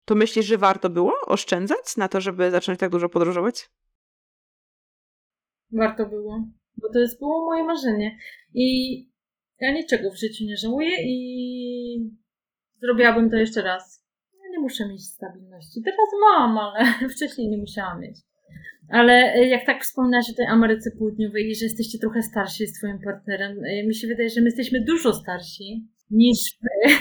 [0.05, 3.69] To myślisz, że warto było oszczędzać na to, żeby zacząć tak dużo podróżować?
[5.71, 8.17] Warto było, bo to jest było moje marzenie.
[8.53, 8.97] I
[9.59, 12.11] ja niczego w życiu nie żałuję i
[12.81, 14.05] zrobiłabym to jeszcze raz.
[14.33, 15.81] Ja nie muszę mieć stabilności.
[15.85, 18.15] Teraz mam, ale wcześniej nie musiałam mieć.
[18.89, 22.73] Ale e, jak tak wspominasz o tej Ameryce Południowej i że jesteście trochę starsi z
[22.73, 26.93] twoim partnerem, e, mi się wydaje, że my jesteśmy dużo starsi niż wy.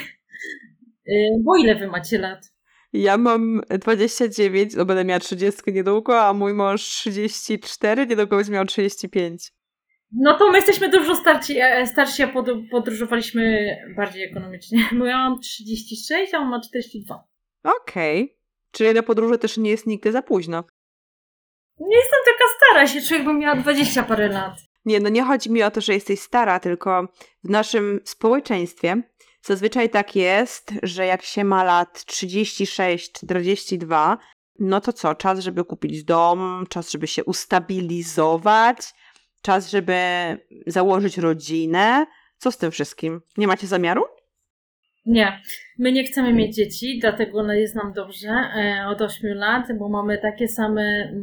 [1.07, 2.53] E, bo ile wy macie lat?
[2.93, 8.65] Ja mam 29, no będę miała 30 niedługo, a mój mąż 34, niedługo będzie miał
[8.65, 9.51] 35.
[10.11, 12.33] No to my jesteśmy dużo starsi, starsi a
[12.71, 14.85] podróżowaliśmy bardziej ekonomicznie.
[14.99, 17.23] Bo ja mam 36, a on ma 42.
[17.63, 18.23] Okej.
[18.23, 18.37] Okay.
[18.71, 20.63] Czyli na podróże też nie jest nigdy za późno.
[21.79, 24.53] Nie jestem taka stara, się czuję, jakbym miała 20 parę lat.
[24.85, 27.07] Nie, no nie chodzi mi o to, że jesteś stara, tylko
[27.43, 29.01] w naszym społeczeństwie
[29.41, 34.17] zazwyczaj tak jest, że jak się ma lat 36, 42,
[34.59, 35.15] no to co?
[35.15, 38.77] Czas, żeby kupić dom, czas, żeby się ustabilizować,
[39.41, 39.97] czas, żeby
[40.67, 42.05] założyć rodzinę.
[42.37, 43.21] Co z tym wszystkim?
[43.37, 44.03] Nie macie zamiaru?
[45.05, 45.41] Nie,
[45.79, 50.17] my nie chcemy mieć dzieci, dlatego jest nam dobrze e, od 8 lat, bo mamy
[50.17, 51.13] takie same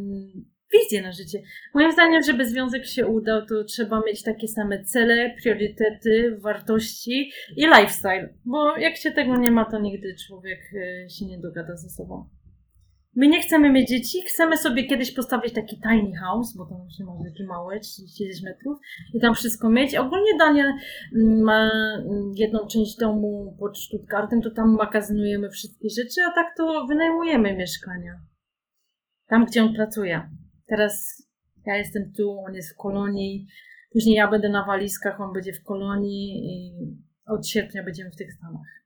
[0.73, 1.43] wizje na życie.
[1.75, 7.67] Moim zdaniem, żeby związek się udał, to trzeba mieć takie same cele, priorytety, wartości i
[7.67, 11.89] lifestyle, bo jak się tego nie ma, to nigdy człowiek e, się nie dogada ze
[11.89, 12.29] sobą.
[13.19, 17.05] My nie chcemy mieć dzieci, chcemy sobie kiedyś postawić taki tiny house, bo tam się
[17.05, 18.79] ma taki małe, 30 metrów
[19.15, 19.97] i tam wszystko mieć.
[19.97, 20.73] Ogólnie Daniel
[21.17, 26.57] mm, ma mm, jedną część domu pod Stuttgartem, to tam magazynujemy wszystkie rzeczy, a tak
[26.57, 28.21] to wynajmujemy mieszkania.
[29.29, 30.31] Tam, gdzie on pracuje.
[30.69, 31.23] Teraz
[31.67, 33.47] ja jestem tu, on jest w kolonii,
[33.93, 36.75] później ja będę na walizkach, on będzie w kolonii i
[37.27, 38.79] od sierpnia będziemy w tych Stanach.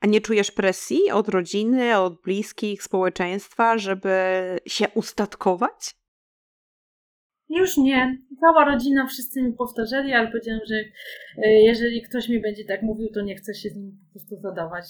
[0.00, 4.10] A nie czujesz presji od rodziny, od bliskich, społeczeństwa, żeby
[4.66, 5.94] się ustatkować?
[7.48, 8.18] Już nie.
[8.40, 10.74] Cała rodzina, wszyscy mi powtarzali, ale powiedziałam, że
[11.44, 14.40] e, jeżeli ktoś mi będzie tak mówił, to nie chcę się z nim po prostu
[14.40, 14.84] zadawać.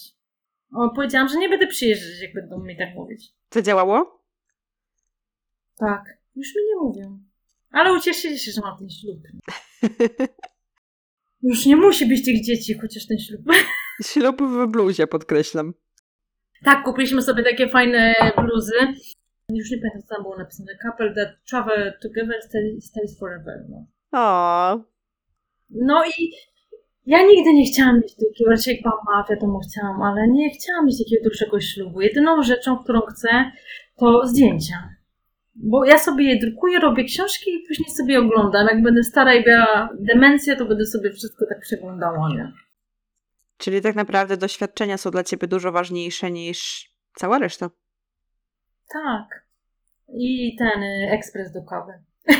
[0.74, 3.32] O, powiedziałam, że nie będę przyjeżdżać, jak będą mi tak mówić.
[3.50, 4.19] Co działało?
[5.80, 6.04] Tak.
[6.36, 7.18] Już mi nie mówią.
[7.70, 9.18] Ale ucieszyli się, że mam ten ślub.
[11.42, 13.40] Już nie musi być tych dzieci, chociaż ten ślub.
[14.12, 15.74] Ślub w bluzie, podkreślam.
[16.64, 18.74] Tak, kupiliśmy sobie takie fajne bluzy.
[19.48, 20.78] Już nie pamiętam, co tam było napisane.
[20.82, 22.36] Couple that travel together
[22.80, 23.64] stays forever.
[23.68, 23.86] No.
[24.12, 24.80] O.
[25.70, 26.32] No i
[27.06, 30.98] ja nigdy nie chciałam mieć takiego, raczej jak mama, wiadomo, chciałam, ale nie chciałam mieć
[30.98, 32.00] takiego dużego ślubu.
[32.00, 33.52] Jedyną rzeczą, którą chcę,
[33.96, 34.99] to zdjęcia.
[35.54, 38.66] Bo ja sobie je drukuję, robię książki i później sobie oglądam.
[38.66, 42.52] Jak będę stara i miała demencję, to będę sobie wszystko tak przeglądała, nie?
[43.56, 47.70] Czyli tak naprawdę doświadczenia są dla ciebie dużo ważniejsze niż cała reszta.
[48.92, 49.46] Tak.
[50.14, 51.92] I ten y, ekspres do kawy.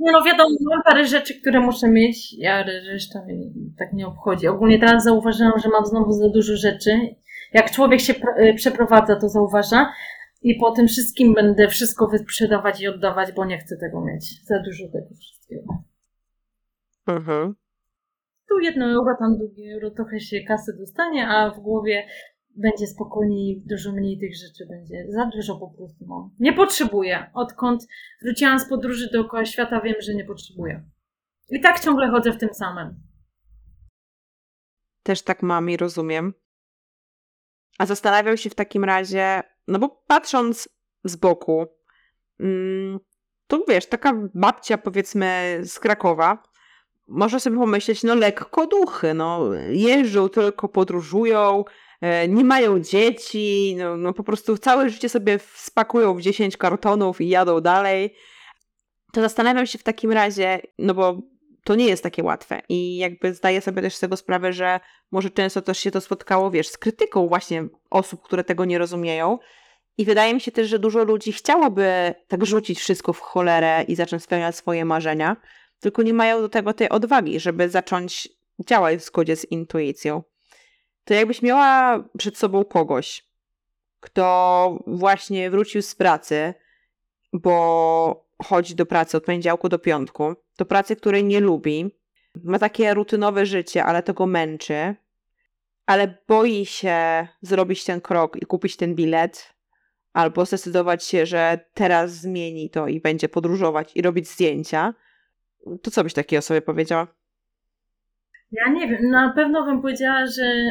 [0.00, 4.48] no wiadomo, mam parę rzeczy, które muszę mieć, a reszta mnie tak nie obchodzi.
[4.48, 6.90] Ogólnie teraz zauważyłam, że mam znowu za dużo rzeczy.
[7.54, 9.92] Jak człowiek się y, przeprowadza, to zauważa.
[10.42, 14.44] I po tym wszystkim będę wszystko wyprzedawać i oddawać, bo nie chcę tego mieć.
[14.44, 15.84] Za dużo tego wszystkiego.
[17.06, 17.54] Mhm
[18.52, 22.06] tu jedno euro, tam drugie euro, trochę się kasy dostanie, a w głowie
[22.56, 25.06] będzie spokojniej, dużo mniej tych rzeczy będzie.
[25.08, 26.30] Za dużo po prostu mam.
[26.38, 27.30] Nie potrzebuję.
[27.34, 27.86] Odkąd
[28.22, 30.84] wróciłam z podróży dookoła świata, wiem, że nie potrzebuję.
[31.50, 33.00] I tak ciągle chodzę w tym samym.
[35.02, 36.34] Też tak mam i rozumiem.
[37.78, 40.68] A zastanawiał się w takim razie, no bo patrząc
[41.04, 41.66] z boku,
[42.40, 42.98] mm,
[43.46, 46.42] to wiesz, taka babcia powiedzmy z Krakowa,
[47.08, 51.64] można sobie pomyśleć, no lekko duchy, no jeżdżą, tylko podróżują,
[52.00, 57.20] e, nie mają dzieci, no, no po prostu całe życie sobie spakują w 10 kartonów
[57.20, 58.14] i jadą dalej.
[59.12, 61.31] To zastanawiam się w takim razie, no bo
[61.64, 65.30] to nie jest takie łatwe i jakby zdaję sobie też z tego sprawę, że może
[65.30, 69.38] często też się to spotkało, wiesz, z krytyką właśnie osób, które tego nie rozumieją.
[69.98, 73.94] I wydaje mi się też, że dużo ludzi chciałoby tak rzucić wszystko w cholerę i
[73.94, 75.36] zacząć spełniać swoje marzenia,
[75.80, 78.28] tylko nie mają do tego tej odwagi, żeby zacząć
[78.68, 80.22] działać w zgodzie z intuicją.
[81.04, 83.26] To jakbyś miała przed sobą kogoś,
[84.00, 86.54] kto właśnie wrócił z pracy,
[87.32, 91.90] bo chodzi do pracy od poniedziałku do piątku, do pracy, której nie lubi,
[92.44, 94.94] ma takie rutynowe życie, ale to go męczy.
[95.86, 99.54] ale boi się zrobić ten krok i kupić ten bilet,
[100.12, 104.94] albo zdecydować się, że teraz zmieni to i będzie podróżować i robić zdjęcia,
[105.82, 107.06] to co byś takiej osobie powiedziała?
[108.52, 110.62] Ja nie wiem, na pewno bym powiedziała, że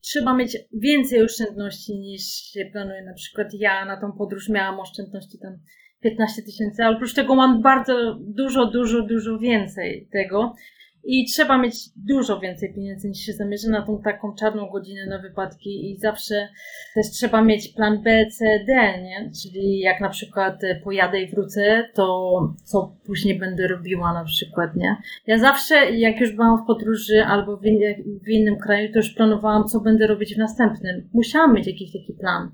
[0.00, 3.02] trzeba mieć więcej oszczędności niż się planuje.
[3.02, 5.58] Na przykład ja na tą podróż miałam oszczędności tam
[6.00, 10.54] 15 tysięcy, ale oprócz tego mam bardzo dużo, dużo, dużo więcej tego.
[11.04, 15.18] I trzeba mieć dużo więcej pieniędzy niż się zamierza na tą taką czarną godzinę na
[15.18, 16.48] wypadki i zawsze
[16.94, 19.30] też trzeba mieć plan B, C, D, nie?
[19.42, 22.30] Czyli jak na przykład e, pojadę i wrócę, to
[22.64, 24.96] co później będę robiła na przykład, nie?
[25.26, 27.60] Ja zawsze, jak już byłam w podróży albo w,
[28.24, 31.08] w innym kraju, to już planowałam, co będę robić w następnym.
[31.12, 32.50] Musiałam mieć jakiś taki plan.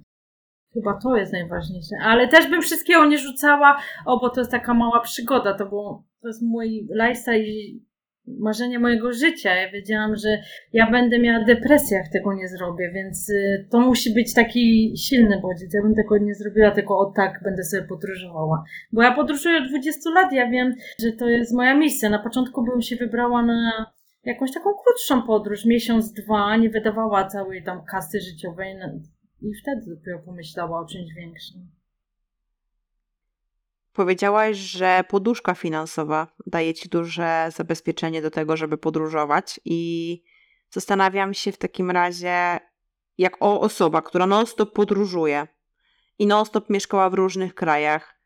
[0.77, 1.97] Chyba to jest najważniejsze.
[2.03, 6.05] Ale też bym wszystkiego nie rzucała, o, bo to jest taka mała przygoda, to było,
[6.23, 7.87] to jest mój lifestyle i
[8.27, 9.55] marzenie mojego życia.
[9.55, 10.29] Ja wiedziałam, że
[10.73, 15.41] ja będę miała depresję, jak tego nie zrobię, więc y, to musi być taki silny
[15.41, 15.75] bodziec.
[15.75, 18.65] Ja bym tego nie zrobiła, tylko o tak będę sobie podróżowała.
[18.93, 22.11] Bo ja podróżuję od 20 lat, ja wiem, że to jest moja misja.
[22.11, 23.87] Na początku bym się wybrała na
[24.25, 28.77] jakąś taką krótszą podróż, miesiąc, dwa, nie wydawała całej tam kasy życiowej
[29.47, 31.71] i wtedy dopiero pomyślała o czymś większym.
[33.93, 40.23] Powiedziałaś, że poduszka finansowa daje ci duże zabezpieczenie do tego, żeby podróżować, i
[40.71, 42.61] zastanawiam się w takim razie,
[43.19, 45.47] jak o osoba, która non-stop podróżuje
[46.19, 48.21] i non-stop mieszkała w różnych krajach,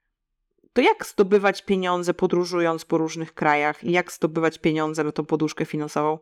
[0.72, 5.64] to jak zdobywać pieniądze podróżując po różnych krajach i jak zdobywać pieniądze na tą poduszkę
[5.64, 6.18] finansową?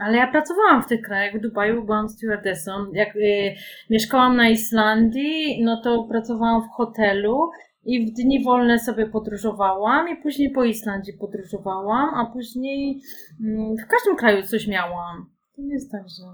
[0.00, 2.92] Ale ja pracowałam w tych krajach, w Dubaju byłam stewardessą.
[2.92, 3.54] Jak y,
[3.90, 7.50] mieszkałam na Islandii, no to pracowałam w hotelu
[7.84, 13.02] i w dni wolne sobie podróżowałam i później po Islandii podróżowałam, a później
[13.40, 15.30] mm, w każdym kraju coś miałam.
[15.56, 16.24] To nie jest tak, że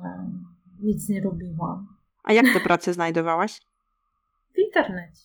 [0.82, 1.86] nic nie robiłam.
[2.24, 3.60] A jak te prace znajdowałaś?
[4.54, 5.22] W internecie.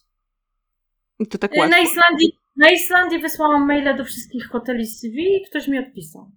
[1.19, 1.69] I to tak łatwo?
[1.69, 6.32] Na Islandii, na Islandii wysłałam maile do wszystkich hoteli CV i ktoś mi odpisał.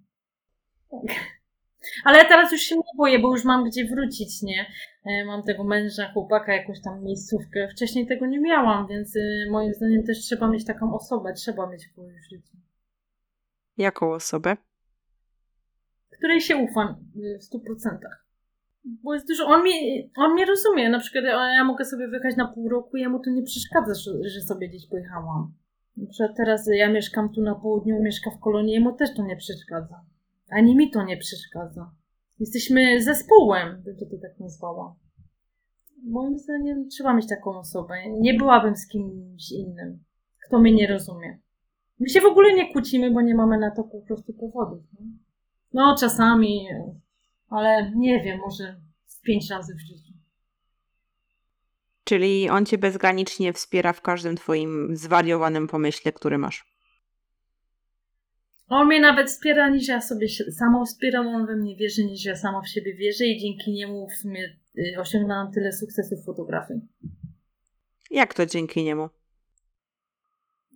[0.91, 1.34] Tak.
[2.03, 4.65] Ale teraz już się nie boję, bo już mam gdzie wrócić, nie?
[5.05, 7.67] E, mam tego męża, chłopaka, jakąś tam miejscówkę.
[7.71, 11.87] Wcześniej tego nie miałam, więc e, moim zdaniem też trzeba mieć taką osobę, trzeba mieć
[11.87, 12.57] w swoim życiu.
[13.77, 14.57] Jaką osobę?
[16.09, 18.25] Której się ufam e, w stu procentach.
[19.03, 21.25] Bo jest dużo, on mnie, on mnie rozumie, na przykład
[21.57, 24.87] ja mogę sobie wyjechać na pół roku jemu to nie przeszkadza, że, że sobie gdzieś
[24.89, 25.53] pojechałam.
[25.97, 29.37] Na przykład teraz ja mieszkam tu na południu, mieszka w Kolonii, jemu też to nie
[29.37, 30.01] przeszkadza.
[30.49, 31.91] Ani mi to nie przeszkadza.
[32.39, 34.95] Jesteśmy zespołem, bym to tak nazwała.
[36.03, 37.95] Moim zdaniem trzeba mieć taką osobę.
[38.09, 40.03] Nie byłabym z kimś innym,
[40.47, 41.39] kto mnie nie rozumie.
[41.99, 44.83] My się w ogóle nie kłócimy, bo nie mamy na to po prostu powodów.
[44.93, 45.05] No,
[45.73, 46.67] no czasami,
[47.49, 48.81] ale nie wiem, może
[49.23, 50.13] pięć razy w życiu.
[52.03, 56.74] Czyli on cię bezgranicznie wspiera w każdym twoim zwariowanym pomyśle, który masz.
[58.69, 62.35] On mnie nawet wspiera, niż ja sobie sama wspieram, on we mnie wierzy, niż ja
[62.35, 66.79] sama w siebie wierzę i dzięki niemu w sumie y, osiągnęłam tyle sukcesów fotografii.
[68.11, 69.09] Jak to dzięki niemu?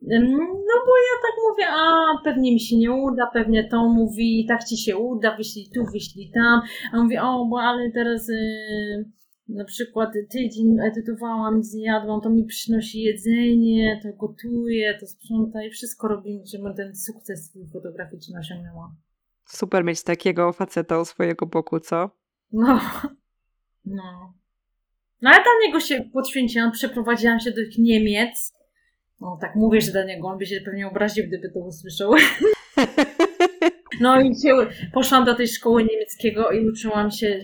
[0.01, 4.63] No bo ja tak mówię, a pewnie mi się nie uda, pewnie to mówi, tak
[4.63, 6.61] ci się uda, wyślij tu, wyślij tam.
[6.93, 8.27] A on mówi, o, bo ale teraz...
[8.27, 9.19] Yy
[9.49, 16.07] na przykład tydzień edytowałam, zjadłam, to mi przynosi jedzenie, to gotuje, to sprząta i wszystko
[16.07, 18.95] robimy, żebym ten sukces fotograficzny osiągnęła.
[19.45, 22.09] Super mieć takiego faceta u swojego boku, co?
[22.51, 22.79] No,
[23.85, 24.33] no.
[25.21, 28.53] No ale dla niego się poświęciłam, przeprowadziłam się do Niemiec.
[29.21, 32.11] No tak mówię, że dla niego, on by się pewnie obraził, gdyby to usłyszał.
[34.01, 37.39] No i się, poszłam do tej szkoły niemieckiego i uczyłam się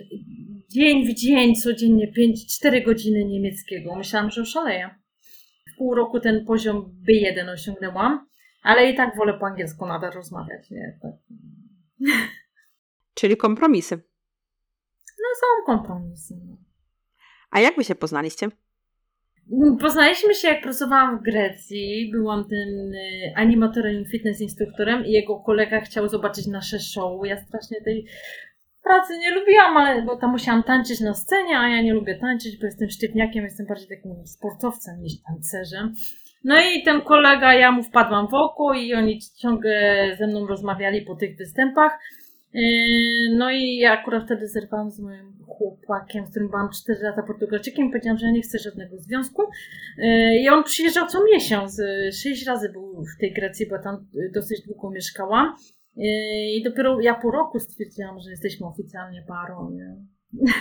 [0.76, 2.12] dzień w dzień, codziennie
[2.66, 3.96] 5-4 godziny niemieckiego.
[3.96, 4.90] Myślałam, że oszaleję.
[5.74, 8.28] W pół roku ten poziom B1 osiągnęłam,
[8.64, 10.72] ale i tak wolę po angielsku nadal rozmawiać.
[10.72, 11.00] Nie?
[11.02, 11.12] Tak.
[13.20, 13.96] Czyli kompromisy.
[15.20, 16.36] No są kompromisy.
[16.48, 16.58] No.
[17.52, 18.48] A jak wy się poznaliście?
[19.80, 22.12] Poznaliśmy się jak pracowałam w Grecji.
[22.12, 27.28] Byłam tym y, animatorem i fitness instruktorem i jego kolega chciał zobaczyć nasze show.
[27.28, 28.06] Ja strasznie tej
[28.86, 32.58] pracy nie lubiłam, ale bo tam musiałam tańczyć na scenie, a ja nie lubię tańczyć,
[32.58, 35.94] bo jestem sztywniakiem, jestem bardziej takim sportowcem niż tancerzem.
[36.44, 41.02] No i ten kolega, ja mu wpadłam w oko i oni ciągle ze mną rozmawiali
[41.02, 42.00] po tych występach.
[42.54, 47.24] Yy, no i ja akurat wtedy zerwałam z moim chłopakiem, z którym byłam 4 lata
[47.24, 49.42] Portugalczykiem, powiedziałam, że ja nie chcę żadnego związku.
[49.98, 51.82] Yy, I on przyjeżdżał co miesiąc,
[52.14, 55.56] 6 yy, razy był w tej Grecji, bo tam dosyć długo mieszkałam.
[55.98, 59.96] I dopiero ja po roku stwierdziłam, że jesteśmy oficjalnie parą, nie?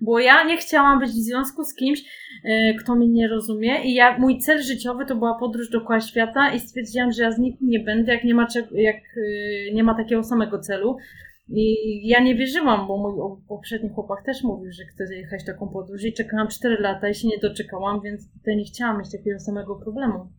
[0.00, 2.04] Bo ja nie chciałam być w związku z kimś,
[2.44, 6.52] e, kto mnie nie rozumie i ja, mój cel życiowy to była podróż dookoła świata
[6.54, 9.94] i stwierdziłam, że ja z nikim nie będę, jak nie ma, jak e, nie ma
[9.94, 10.96] takiego samego celu.
[11.48, 16.04] I ja nie wierzyłam, bo mój poprzedni chłopak też mówił, że chce jechać taką podróż
[16.04, 19.76] i czekałam 4 lata i się nie doczekałam, więc tutaj nie chciałam mieć takiego samego
[19.76, 20.32] problemu.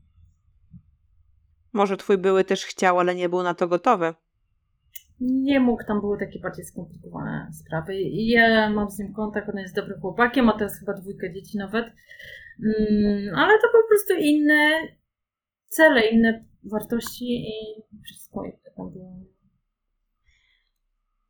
[1.74, 4.14] Może twój były też chciał, ale nie był na to gotowy.
[5.20, 7.95] Nie mógł, tam były takie bardziej skomplikowane sprawy.
[7.95, 11.57] I ja mam z nim kontakt, on jest dobrym chłopakiem, ma teraz chyba dwójkę dzieci
[11.57, 11.86] nawet.
[12.63, 14.88] Mm, ale to po prostu inne
[15.68, 17.53] cele, inne wartości i
[18.03, 19.13] wszystko inne tam było.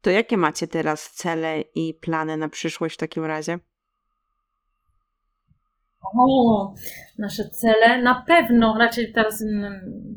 [0.01, 3.59] To jakie macie teraz cele i plany na przyszłość w takim razie?
[6.15, 6.73] O,
[7.17, 8.01] nasze cele.
[8.01, 9.43] Na pewno, raczej teraz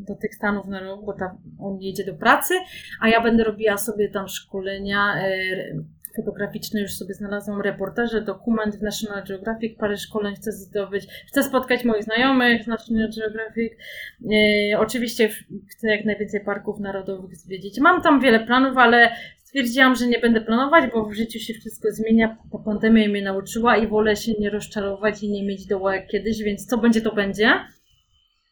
[0.09, 0.66] do tych Stanów
[1.05, 2.55] bo tam on jedzie do pracy,
[3.01, 5.30] a ja będę robiła sobie tam szkolenia e,
[6.16, 11.84] fotograficzne, już sobie znalazłam reportaże, dokument w National Geographic, parę szkoleń chcę zdobyć, chcę spotkać
[11.84, 13.72] moich znajomych z National Geographic,
[14.72, 15.28] e, oczywiście
[15.70, 17.80] chcę jak najwięcej parków narodowych zwiedzić.
[17.80, 19.11] Mam tam wiele planów, ale
[19.51, 22.37] stwierdziłam, że nie będę planować, bo w życiu się wszystko zmienia.
[22.53, 26.43] Ta pandemia mnie nauczyła i wolę się nie rozczarować i nie mieć doła jak kiedyś,
[26.43, 27.51] więc co będzie, to będzie.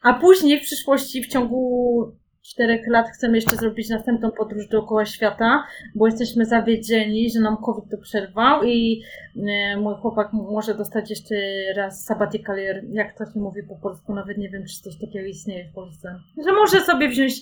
[0.03, 5.65] A później w przyszłości, w ciągu czterech lat chcemy jeszcze zrobić następną podróż dookoła świata,
[5.95, 9.03] bo jesteśmy zawiedzieni, że nam COVID to przerwał i
[9.49, 11.35] e, mój chłopak może dostać jeszcze
[11.77, 12.57] raz sabbatical
[12.91, 16.21] jak to się mówi po polsku, nawet nie wiem, czy coś takiego istnieje w Polsce.
[16.47, 17.33] Że może sobie wziąć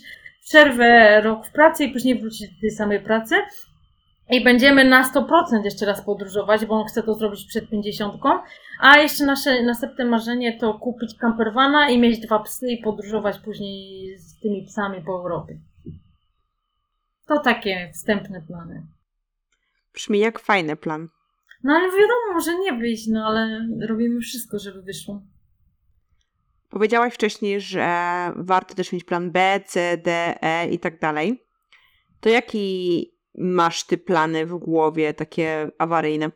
[0.49, 3.35] przerwę rok w pracy i później wrócić do tej samej pracy.
[4.31, 8.15] I będziemy na 100% jeszcze raz podróżować, bo on chce to zrobić przed 50.
[8.81, 14.19] A jeszcze nasze następne marzenie to kupić campervana i mieć dwa psy i podróżować później
[14.19, 15.59] z tymi psami po Europie.
[17.27, 18.87] To takie wstępne plany.
[19.95, 21.09] Brzmi jak fajny plan.
[21.65, 25.23] No ale wiadomo, może nie wyjść, no ale robimy wszystko, żeby wyszło.
[26.71, 27.89] Powiedziałaś wcześniej, że
[28.37, 31.45] warto też mieć plan B, C, D, E i tak dalej.
[32.21, 36.31] To jaki masz ty plany w głowie, takie awaryjne?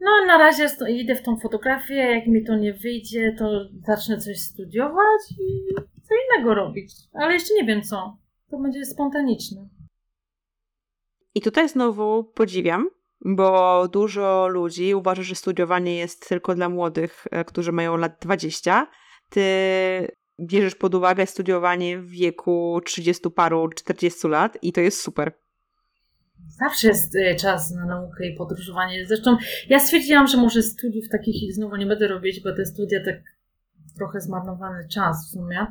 [0.00, 4.40] No na razie idę w tą fotografię, jak mi to nie wyjdzie, to zacznę coś
[4.40, 6.92] studiować i co innego robić.
[7.12, 8.16] Ale jeszcze nie wiem co.
[8.50, 9.68] To będzie spontaniczne.
[11.34, 12.90] I tutaj znowu podziwiam,
[13.24, 18.86] bo dużo ludzi uważa, że studiowanie jest tylko dla młodych, e, którzy mają lat 20.
[19.28, 19.42] Ty
[20.40, 25.32] bierzesz pod uwagę studiowanie w wieku 30 paru, 40 lat i to jest super.
[26.48, 29.06] Zawsze jest e, czas na naukę i podróżowanie.
[29.06, 29.36] Zresztą
[29.68, 33.16] ja stwierdziłam, że może studiów takich znowu nie będę robić, bo te studia tak
[33.96, 35.66] trochę zmarnowany czas w sumie.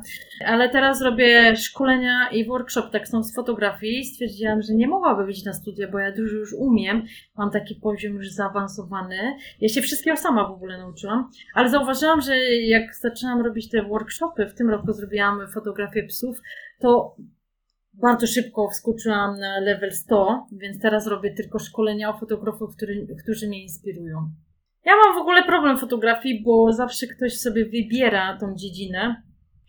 [0.46, 4.04] Ale teraz robię szkolenia i workshop są z fotografii.
[4.04, 7.02] Stwierdziłam, że nie mogłabym być na studia, bo ja dużo już umiem.
[7.36, 9.36] Mam taki poziom już zaawansowany.
[9.60, 11.30] Ja się wszystkiego sama w ogóle nauczyłam.
[11.54, 16.36] Ale zauważyłam, że jak zaczęłam robić te workshopy, w tym roku zrobiłam fotografię psów,
[16.80, 17.16] to
[17.94, 23.48] bardzo szybko wskoczyłam na level 100, więc teraz robię tylko szkolenia o fotografów, który, którzy
[23.48, 24.30] mnie inspirują.
[24.84, 29.22] Ja mam w ogóle problem fotografii, bo zawsze ktoś sobie wybiera tą dziedzinę.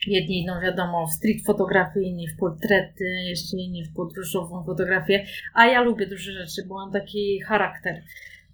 [0.07, 5.66] Jedni, no wiadomo, w street fotografię, inni w portrety, jeszcze inni w podróżową fotografię, a
[5.66, 8.03] ja lubię duże rzeczy, bo mam taki charakter.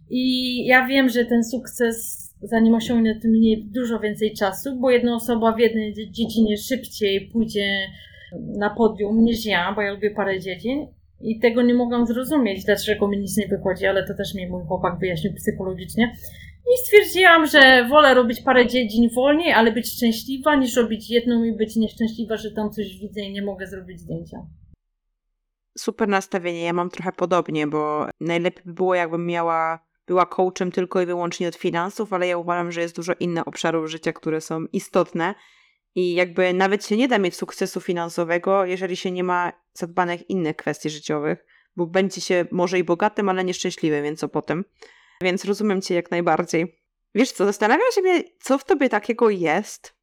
[0.10, 1.96] I ja wiem, że ten sukces,
[2.42, 7.30] zanim osiągnę, to minie dużo więcej czasu, bo jedna osoba w jednej dzie- dziedzinie szybciej
[7.34, 7.88] pójdzie
[8.58, 10.88] na podium niż ja, bo ja lubię parę dziedzin
[11.22, 14.64] i tego nie mogłam zrozumieć, dlaczego mi nic nie wychodzi, ale to też mi mój
[14.68, 16.16] chłopak wyjaśnił psychologicznie.
[16.74, 21.54] I stwierdziłam, że wolę robić parę dziedzin wolniej, ale być szczęśliwa, niż robić jedną i
[21.54, 24.38] być nieszczęśliwa, że tam coś widzę i nie mogę zrobić zdjęcia.
[25.78, 26.64] Super nastawienie.
[26.64, 31.48] Ja mam trochę podobnie, bo najlepiej by było, jakbym miała, była coachem tylko i wyłącznie
[31.48, 35.36] od finansów, ale ja uważam, że jest dużo innych obszarów życia, które są istotne.
[36.00, 40.56] I jakby nawet się nie da mieć sukcesu finansowego, jeżeli się nie ma zadbanych innych
[40.56, 41.46] kwestii życiowych,
[41.76, 44.66] bo będzie się może i bogatym, ale nieszczęśliwym, więc co potem.
[45.22, 46.82] Więc rozumiem cię jak najbardziej.
[47.16, 48.02] Wiesz co, zastanawiam się,
[48.42, 49.96] co w tobie takiego jest,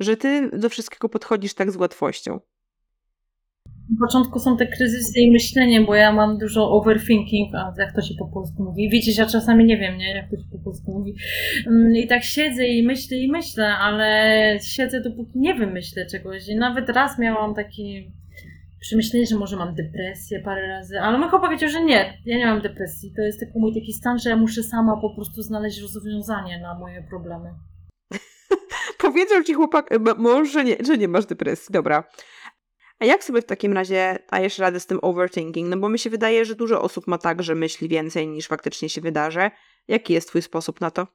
[0.00, 2.40] że ty do wszystkiego podchodzisz tak z łatwością.
[3.90, 8.02] Na początku są te kryzysy i myślenie, bo ja mam dużo overthinking, a jak to
[8.02, 8.88] się po polsku mówi.
[8.90, 11.14] Widzisz, ja czasami nie wiem, nie, jak to się po polsku mówi.
[11.66, 16.48] Mm, I tak siedzę i myślę i myślę, ale siedzę dopóki nie wymyślę czegoś.
[16.48, 17.82] I nawet raz miałam takie
[18.80, 22.46] przemyślenie, że może mam depresję parę razy, ale mój chłopak powiedział, że nie, ja nie
[22.46, 23.12] mam depresji.
[23.16, 26.78] To jest tylko mój taki stan, że ja muszę sama po prostu znaleźć rozwiązanie na
[26.78, 27.50] moje problemy.
[29.02, 31.72] Powiedział ci chłopak, m- mąż, że nie, że nie masz depresji.
[31.72, 32.04] Dobra.
[33.02, 35.68] A jak sobie w takim razie dajesz radę z tym overthinking?
[35.68, 38.88] No bo mi się wydaje, że dużo osób ma tak, że myśli więcej niż faktycznie
[38.88, 39.50] się wydarzy.
[39.88, 41.06] Jaki jest twój sposób na to?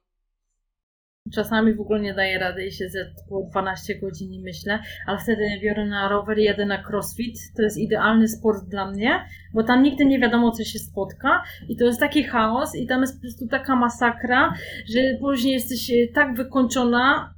[1.34, 5.42] Czasami w ogóle nie daję rady i siedzę po 12 godzin i myślę, ale wtedy
[5.62, 7.38] biorę na rower i jadę na crossfit.
[7.56, 9.24] To jest idealny sport dla mnie,
[9.54, 13.00] bo tam nigdy nie wiadomo, co się spotka i to jest taki chaos i tam
[13.00, 14.54] jest po prostu taka masakra,
[14.88, 17.34] że później jesteś e, tak wykończona,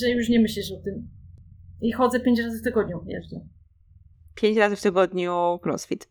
[0.00, 1.08] że już nie myślisz o tym.
[1.82, 3.55] I chodzę 5 razy w tygodniu jeżdżę.
[4.36, 6.08] Pięć razy w tygodniu crossfit.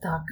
[0.00, 0.22] Tak.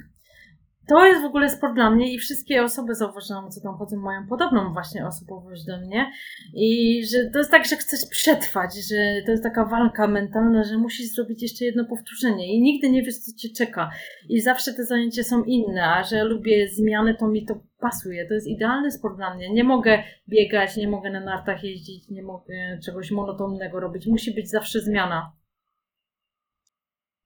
[0.89, 4.27] To jest w ogóle sport dla mnie i wszystkie osoby zauważyłam, co tam chodzą, mają
[4.27, 6.11] podobną właśnie osobowość do mnie.
[6.53, 8.95] I że to jest tak, że chcesz przetrwać, że
[9.25, 13.17] to jest taka walka mentalna, że musisz zrobić jeszcze jedno powtórzenie i nigdy nie wiesz,
[13.17, 13.91] co cię czeka.
[14.29, 18.27] I zawsze te zajęcia są inne, a że lubię zmiany, to mi to pasuje.
[18.27, 19.49] To jest idealny sport dla mnie.
[19.49, 24.07] Nie mogę biegać, nie mogę na nartach jeździć, nie mogę czegoś monotonnego robić.
[24.07, 25.38] Musi być zawsze zmiana.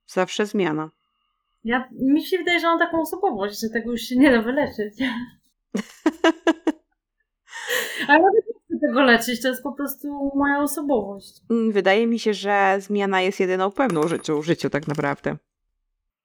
[0.07, 0.91] Zawsze zmiana.
[1.63, 4.93] Ja, mi się wydaje, że mam taką osobowość, że tego już się nie da wyleczyć.
[8.07, 11.41] Ale nie chcę tego leczyć, to jest po prostu moja osobowość.
[11.49, 15.37] Mm, Wydaje mi się, że zmiana jest jedyną pewną rzeczą w życiu tak naprawdę.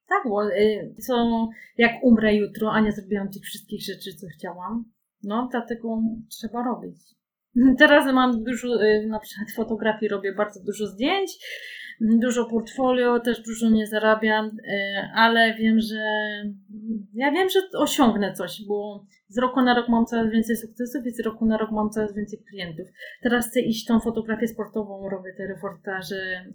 [0.09, 4.85] Tak, bo y, co, jak umrę jutro, a nie zrobiłam tych wszystkich rzeczy, co chciałam,
[5.23, 6.97] no dlatego trzeba robić.
[7.79, 11.31] Teraz mam dużo, y, na przykład fotografii robię bardzo dużo zdjęć,
[12.01, 14.51] dużo portfolio, też dużo nie zarabiam, y,
[15.15, 16.03] ale wiem, że
[17.13, 21.11] ja wiem, że osiągnę coś, bo z roku na rok mam coraz więcej sukcesów i
[21.11, 22.87] z roku na rok mam coraz więcej klientów.
[23.21, 26.45] Teraz chcę iść tą fotografię sportową, robię te reportaże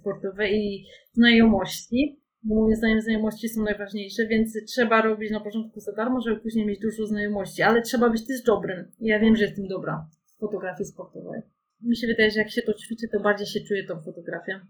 [0.00, 5.92] sportowe i znajomości, bo moim zdaniem znajomości są najważniejsze, więc trzeba robić na początku za
[5.92, 8.92] darmo, żeby później mieć dużo znajomości, ale trzeba być też dobrym.
[9.00, 11.40] Ja wiem, że jestem dobra w fotografii sportowej.
[11.82, 14.60] Mi się wydaje, że jak się to ćwiczy, to bardziej się czuje tą fotografię.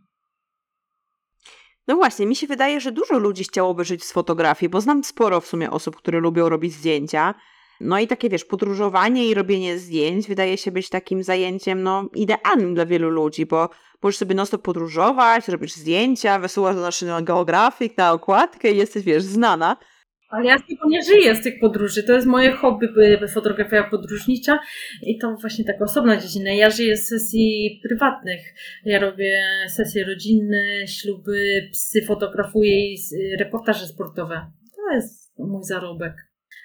[1.89, 5.41] No właśnie, mi się wydaje, że dużo ludzi chciałoby żyć z fotografii, bo znam sporo
[5.41, 7.35] w sumie osób, które lubią robić zdjęcia.
[7.81, 12.75] No i takie, wiesz, podróżowanie i robienie zdjęć wydaje się być takim zajęciem, no, idealnym
[12.75, 13.69] dla wielu ludzi, bo
[14.03, 19.23] możesz sobie non podróżować, robisz zdjęcia, wysyłasz do National Geographic na okładkę i jesteś, wiesz,
[19.23, 19.77] znana.
[20.29, 22.03] Ale ja z tego nie żyję, z tych podróży.
[22.03, 22.89] To jest moje hobby,
[23.35, 24.59] fotografia podróżnicza
[25.03, 26.53] i to właśnie taka osobna dziedzina.
[26.53, 28.41] Ja żyję z sesji prywatnych.
[28.85, 32.97] Ja robię sesje rodzinne, śluby, psy fotografuję i
[33.39, 34.47] reportaże sportowe.
[34.77, 36.15] To jest mój zarobek.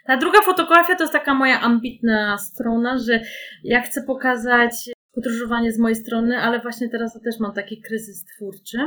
[0.06, 3.22] Ta druga fotografia to jest taka moja ambitna strona, że
[3.64, 4.72] ja chcę pokazać
[5.14, 8.78] podróżowanie z mojej strony, ale właśnie teraz też mam taki kryzys twórczy,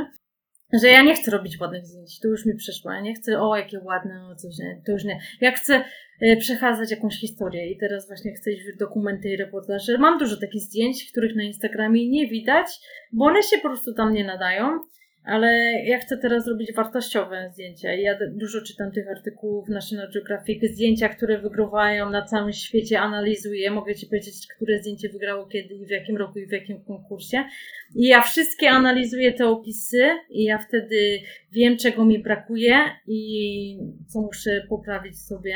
[0.81, 2.91] że ja nie chcę robić ładnych zdjęć, to już mi przeszło.
[2.91, 5.19] Ja nie chcę, o jakie ładne, o coś nie, to już nie.
[5.41, 5.83] Ja chcę
[6.21, 9.97] y, przekazać jakąś historię i teraz właśnie chcę iść w dokumenty i reportaże.
[9.97, 12.67] Mam dużo takich zdjęć, których na Instagramie nie widać,
[13.13, 14.79] bo one się po prostu tam nie nadają.
[15.25, 15.47] Ale
[15.85, 17.93] ja chcę teraz robić wartościowe zdjęcia.
[17.93, 23.71] Ja dużo czytam tych artykułów w National Geographic, zdjęcia, które wygrywają na całym świecie, analizuję.
[23.71, 27.43] Mogę Ci powiedzieć, które zdjęcie wygrało kiedy i w jakim roku i w jakim konkursie.
[27.95, 31.19] I ja wszystkie analizuję te opisy i ja wtedy
[31.51, 32.75] wiem, czego mi brakuje
[33.07, 35.55] i co muszę poprawić sobie.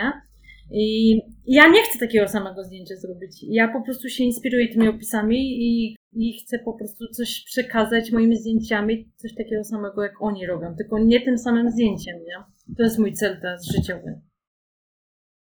[0.72, 3.32] I ja nie chcę takiego samego zdjęcia zrobić.
[3.43, 8.38] Ja po prostu się inspiruję tymi opisami i, i chcę po prostu coś przekazać moimi
[8.38, 12.43] zdjęciami, coś takiego samego jak oni robią, tylko nie tym samym zdjęciem, nie?
[12.78, 14.22] To jest mój cel teraz życiowy.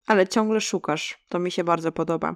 [0.08, 1.26] Ale ciągle szukasz.
[1.30, 2.36] To mi się bardzo podoba.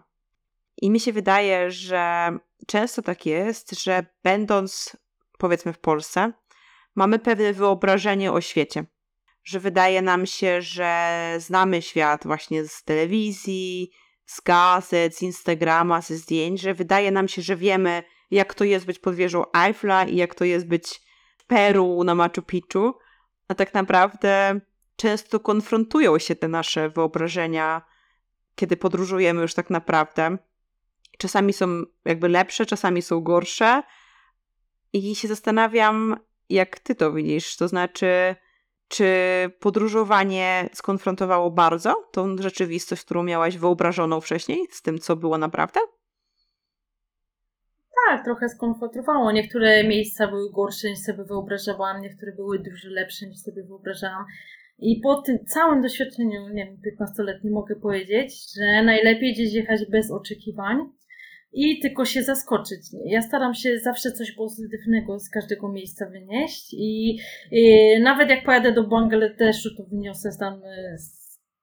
[0.81, 2.29] I mi się wydaje, że
[2.67, 4.97] często tak jest, że będąc
[5.37, 6.31] powiedzmy w Polsce,
[6.95, 8.85] mamy pewne wyobrażenie o świecie
[9.49, 13.91] że wydaje nam się, że znamy świat właśnie z telewizji,
[14.25, 18.85] z gazet, z Instagrama, ze zdjęć, że wydaje nam się, że wiemy, jak to jest
[18.85, 21.01] być pod wieżą Eiffla i jak to jest być
[21.37, 22.93] w Peru na Machu Picchu,
[23.47, 24.61] a tak naprawdę
[24.95, 27.81] często konfrontują się te nasze wyobrażenia,
[28.55, 30.37] kiedy podróżujemy już tak naprawdę.
[31.17, 33.83] Czasami są jakby lepsze, czasami są gorsze.
[34.93, 36.15] I się zastanawiam,
[36.49, 37.57] jak ty to widzisz.
[37.57, 38.35] To znaczy,
[38.87, 39.07] czy
[39.59, 45.79] podróżowanie skonfrontowało bardzo tą rzeczywistość, którą miałaś wyobrażoną wcześniej, z tym, co było naprawdę?
[48.07, 49.31] Tak, trochę skonfrontowało.
[49.31, 54.25] Niektóre miejsca były gorsze niż sobie wyobrażałam, niektóre były dużo lepsze niż sobie wyobrażałam.
[54.79, 60.11] I po tym całym doświadczeniu, nie wiem, 15-letnim mogę powiedzieć, że najlepiej gdzieś jechać bez
[60.11, 60.77] oczekiwań,
[61.53, 62.81] i tylko się zaskoczyć.
[63.05, 67.19] Ja staram się zawsze coś pozytywnego z każdego miejsca wynieść i,
[67.51, 70.97] i nawet jak pojadę do Bangladeszu, to wyniosę tam y,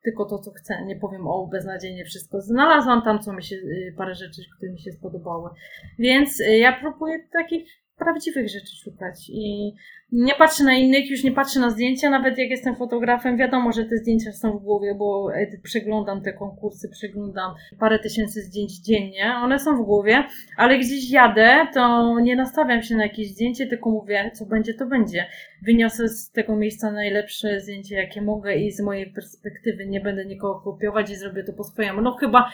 [0.07, 0.85] tylko to, co chcę.
[0.85, 2.41] Nie powiem o beznadziejnie wszystko.
[2.41, 5.51] Znalazłam tam, co mi się, y, parę rzeczy, które mi się spodobały.
[5.99, 9.31] Więc y, ja próbuję takich prawdziwych rzeczy szukać.
[9.31, 9.75] I
[10.13, 13.85] nie patrzę na innych, już nie patrzę na zdjęcia, nawet jak jestem fotografem, wiadomo, że
[13.85, 19.35] te zdjęcia są w głowie, bo e, przeglądam te konkursy, przeglądam parę tysięcy zdjęć dziennie,
[19.43, 20.25] one są w głowie,
[20.57, 24.87] ale gdzieś jadę, to nie nastawiam się na jakieś zdjęcie, tylko mówię, co będzie, to
[24.87, 25.27] będzie.
[25.63, 30.61] Wyniosę z tego miejsca najlepsze zdjęcie, jakie mogę i z mojej perspektywy nie będę nikogo
[30.61, 32.03] kopiować i zrobię to po swojemu.
[32.03, 32.51] No chyba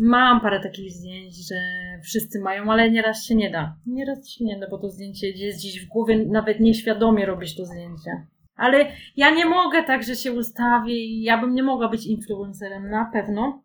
[0.00, 1.56] Mam parę takich zdjęć, że
[2.04, 3.76] wszyscy mają, ale nieraz się nie da.
[3.86, 7.64] Nieraz się nie da, bo to zdjęcie jest gdzieś w głowie, nawet nieświadomie robisz to
[7.64, 8.26] zdjęcie.
[8.56, 12.90] Ale ja nie mogę tak, że się ustawię i ja bym nie mogła być influencerem,
[12.90, 13.62] na pewno,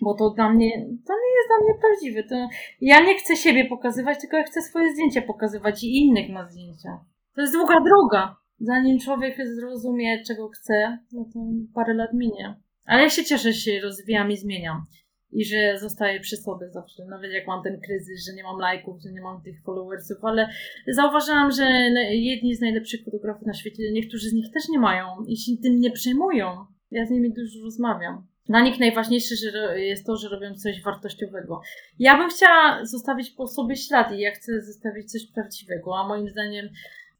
[0.00, 2.22] bo to dla mnie, to nie jest dla mnie prawdziwe.
[2.22, 2.48] To
[2.80, 7.00] ja nie chcę siebie pokazywać, tylko ja chcę swoje zdjęcia pokazywać i innych na zdjęcia.
[7.34, 8.36] To jest długa droga.
[8.60, 11.40] Zanim człowiek zrozumie, czego chce, no to
[11.74, 12.54] parę lat minie.
[12.84, 14.86] Ale ja się cieszę, że się rozwijam i zmieniam
[15.32, 19.02] i że zostaję przy sobie zawsze, nawet jak mam ten kryzys, że nie mam lajków,
[19.02, 20.48] że nie mam tych followersów, ale
[20.88, 21.64] zauważyłam, że
[22.10, 25.78] jedni z najlepszych fotografów na świecie, niektórzy z nich też nie mają i się tym
[25.80, 26.66] nie przejmują.
[26.90, 28.26] Ja z nimi dużo rozmawiam.
[28.46, 31.60] Dla nich najważniejsze że jest to, że robią coś wartościowego.
[31.98, 36.28] Ja bym chciała zostawić po sobie ślad i ja chcę zostawić coś prawdziwego, a moim
[36.28, 36.68] zdaniem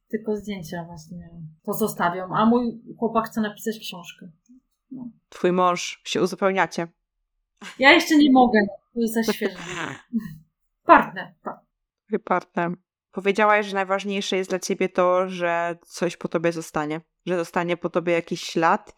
[0.09, 1.31] tylko zdjęcia właśnie
[1.65, 4.29] to zostawią, a mój chłopak chce napisać książkę.
[4.91, 5.09] No.
[5.29, 6.87] Twój mąż się uzupełniacie.
[7.79, 8.61] Ja jeszcze nie mogę,
[8.95, 9.57] to jest za świeże.
[10.85, 11.35] Partner.
[12.25, 12.71] Partner.
[13.13, 17.01] Powiedziałaś, że najważniejsze jest dla ciebie to, że coś po tobie zostanie.
[17.27, 18.95] Że zostanie po tobie jakiś ślad,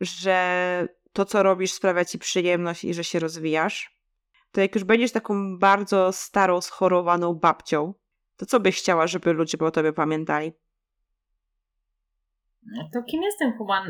[0.00, 3.96] że to, co robisz, sprawia ci przyjemność i że się rozwijasz.
[4.52, 7.94] To jak już będziesz taką bardzo starą, schorowaną babcią,
[8.36, 10.52] to co byś chciała, żeby ludzie po tobie pamiętali?
[12.92, 13.84] To kim jestem chyba,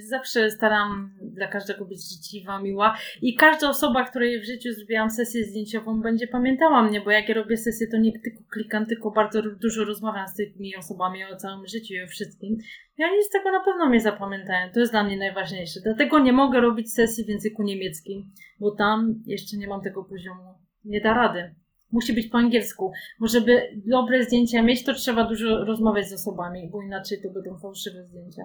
[0.00, 5.44] zawsze staram dla każdego być życzliwa, miła i każda osoba, której w życiu zrobiłam sesję
[5.44, 9.42] zdjęciową będzie pamiętała mnie, bo jak ja robię sesję, to nie tylko klikam, tylko bardzo
[9.42, 12.56] dużo rozmawiam z tymi osobami o całym życiu i o wszystkim.
[12.98, 14.72] I oni z tego na pewno mnie zapamiętają.
[14.72, 15.80] To jest dla mnie najważniejsze.
[15.84, 20.54] Dlatego nie mogę robić sesji w języku niemieckim, bo tam jeszcze nie mam tego poziomu.
[20.84, 21.54] Nie da rady
[21.92, 22.92] musi być po angielsku.
[23.20, 27.58] Bo żeby dobre zdjęcia mieć, to trzeba dużo rozmawiać z osobami, bo inaczej to będą
[27.58, 28.42] fałszywe zdjęcia.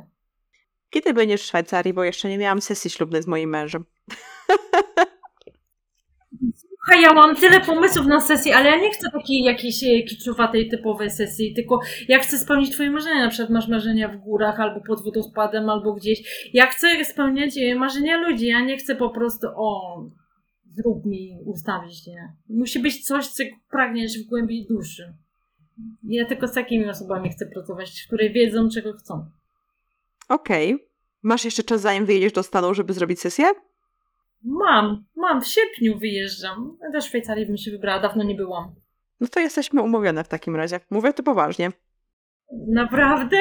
[0.89, 3.85] Kiedy będziesz w Szwajcarii, bo jeszcze nie miałam sesji ślubnej z moim mężem.
[6.85, 10.69] Słuchaj, ja mam tyle pomysłów na sesję, ale ja nie chcę takiej jakiejś e, kiczowatej,
[10.69, 13.23] typowej sesji, tylko ja chcę spełnić twoje marzenia.
[13.23, 16.49] Na przykład masz marzenia w górach, albo pod wodospadem, albo gdzieś.
[16.53, 19.97] Ja chcę spełniać e, marzenia ludzi, ja nie chcę po prostu, o,
[20.75, 22.33] zrób mi, ustawić, nie?
[22.49, 25.13] Musi być coś, co pragniesz w głębi duszy.
[26.03, 29.25] Ja tylko z takimi osobami chcę pracować, które wiedzą, czego chcą.
[30.29, 30.73] Okej.
[30.73, 30.87] Okay.
[31.23, 33.45] Masz jeszcze czas, zanim wyjedziesz do Stanów, żeby zrobić sesję?
[34.43, 35.41] Mam, mam.
[35.41, 36.77] W sierpniu wyjeżdżam.
[36.93, 38.75] Do Szwajcarii bym się wybrała, dawno nie byłam.
[39.19, 40.79] No to jesteśmy umówione w takim razie.
[40.89, 41.71] Mówię to poważnie.
[42.51, 43.37] Naprawdę?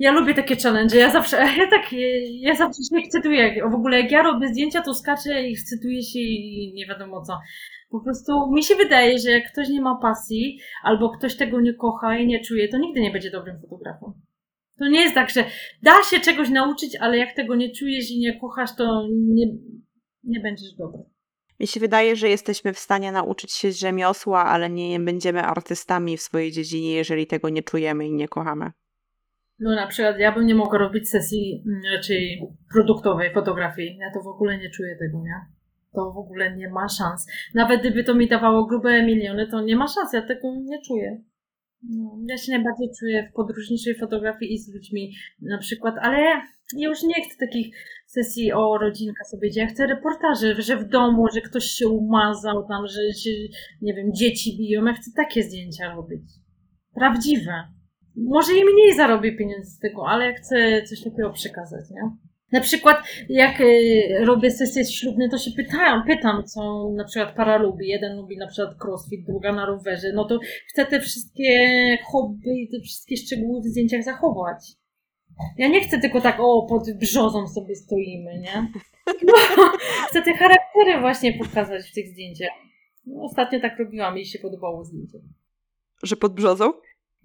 [0.00, 0.98] Ja lubię takie challenge.
[0.98, 1.92] Ja zawsze, ja tak,
[2.30, 3.68] ja zawsze się ekscytuję.
[3.70, 7.38] W ogóle jak ja robię zdjęcia, to skaczę i ekscytuję się i nie wiadomo co.
[7.90, 11.74] Po prostu mi się wydaje, że jak ktoś nie ma pasji, albo ktoś tego nie
[11.74, 14.12] kocha i nie czuje, to nigdy nie będzie dobrym fotografem.
[14.78, 15.44] To nie jest tak, że
[15.82, 19.46] da się czegoś nauczyć, ale jak tego nie czujesz i nie kochasz, to nie,
[20.24, 21.15] nie będziesz dobry.
[21.60, 26.22] Mi się wydaje, że jesteśmy w stanie nauczyć się rzemiosła, ale nie będziemy artystami w
[26.22, 28.70] swojej dziedzinie, jeżeli tego nie czujemy i nie kochamy.
[29.58, 32.42] No na przykład ja bym nie mogła robić sesji mm, raczej
[32.72, 33.96] produktowej fotografii.
[33.96, 35.40] Ja to w ogóle nie czuję tego, nie?
[35.94, 37.26] To w ogóle nie ma szans.
[37.54, 40.12] Nawet gdyby to mi dawało grube miliony, to nie ma szans.
[40.12, 41.22] Ja tego nie czuję.
[41.82, 46.42] No, ja się najbardziej czuję w podróżniczej fotografii i z ludźmi na przykład, ale ja
[46.88, 47.76] już nie chcę takich
[48.06, 52.68] sesji o rodzinka sobie, gdzie ja chcę reportaży, że w domu, że ktoś się umazał
[52.68, 53.30] tam, że się,
[53.82, 54.84] nie wiem, dzieci biją.
[54.84, 56.22] Ja chcę takie zdjęcia robić.
[56.94, 57.52] Prawdziwe.
[58.16, 62.10] Może i mniej zarobię pieniędzy z tego, ale ja chcę coś takiego przekazać, nie?
[62.52, 62.96] Na przykład,
[63.28, 67.88] jak y, robię sesje ślubne, to się pytam, pytam, co na przykład para lubi.
[67.88, 70.12] Jeden lubi na przykład crossfit, druga na rowerze.
[70.14, 70.38] No to
[70.68, 71.58] chcę te wszystkie
[72.12, 74.76] hobby i te wszystkie szczegóły w zdjęciach zachować.
[75.58, 78.66] Ja nie chcę tylko tak, o, pod brzozą sobie stoimy, nie?
[79.26, 79.32] No,
[80.08, 82.50] chcę te charaktery właśnie pokazać w tych zdjęciach.
[83.06, 85.18] No, ostatnio tak robiłam i się podobało zdjęcie.
[86.02, 86.72] Że pod brzozą?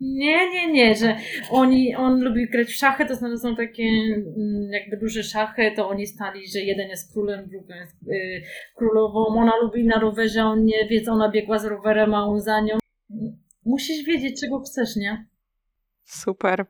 [0.02, 1.18] Nie, nie, nie, że
[1.52, 5.90] oni, on lubi grać w szachy, to znaczy są takie mm, jakby duże szachy, to
[5.90, 8.44] oni stali, że jeden jest królem, drugi jest y,
[8.76, 12.62] królową, ona lubi na rowerze, on nie wie, ona biegła z rowerem, a on za
[12.62, 12.78] nią.
[13.66, 15.26] Musisz wiedzieć, czego chcesz, nie?
[16.04, 16.66] Super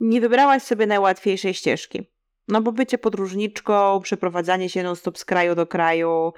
[0.00, 2.10] nie wybrałaś sobie najłatwiejszej ścieżki.
[2.48, 6.32] No bo bycie podróżniczką, przeprowadzanie się non-stop z kraju do kraju,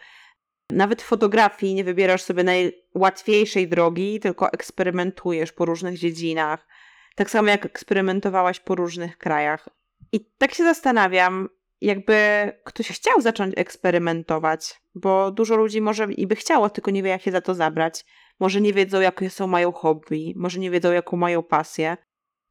[0.70, 6.66] Nawet w fotografii nie wybierasz sobie najłatwiejszej drogi, tylko eksperymentujesz po różnych dziedzinach.
[7.14, 9.68] Tak samo jak eksperymentowałaś po różnych krajach.
[10.12, 11.48] I tak się zastanawiam,
[11.80, 12.16] jakby
[12.64, 17.22] ktoś chciał zacząć eksperymentować, bo dużo ludzi może i by chciało, tylko nie wie, jak
[17.22, 18.04] się za to zabrać.
[18.40, 21.96] Może nie wiedzą, jakie są mają hobby, może nie wiedzą, jaką mają pasję.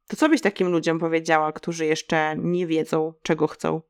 [0.08, 3.80] To co byś takim ludziom powiedziała, którzy jeszcze nie wiedzą, czego chcą?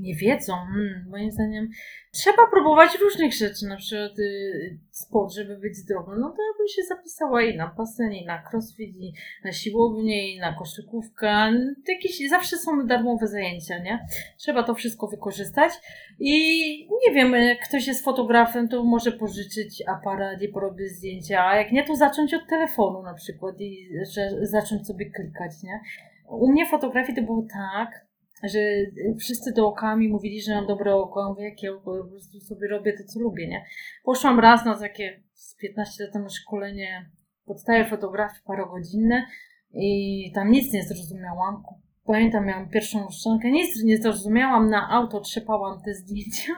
[0.00, 0.52] Nie wiedzą.
[0.52, 1.68] Hmm, moim zdaniem
[2.12, 6.20] trzeba próbować różnych rzeczy, na przykład y, sport, żeby być zdrowym.
[6.20, 9.12] No to ja bym się zapisała i na basen, i na crossfit, i
[9.44, 11.52] na siłownię, i na koszykówkę.
[11.88, 14.06] Jakieś zawsze są darmowe zajęcia, nie?
[14.38, 15.72] Trzeba to wszystko wykorzystać.
[16.18, 21.56] I nie wiem, jak ktoś jest fotografem, to może pożyczyć aparat i porobić zdjęcia, a
[21.56, 25.80] jak nie, to zacząć od telefonu na przykład i że, zacząć sobie klikać, nie?
[26.28, 28.11] U mnie fotografii to było tak,
[28.42, 28.58] że
[29.18, 31.20] wszyscy dookoła mi mówili, że mam dobre oko.
[31.20, 32.04] Ja mówię, jakie oko?
[32.04, 33.64] Po prostu sobie robię to, co lubię, nie?
[34.04, 37.10] Poszłam raz na takie z 15 lat temu szkolenie
[37.44, 39.26] podstawy fotografii parogodzinne
[39.74, 41.62] i tam nic nie zrozumiałam.
[42.06, 46.52] Pamiętam, miałam pierwszą szczękę, nic nie zrozumiałam, na auto trzepałam te zdjęcia.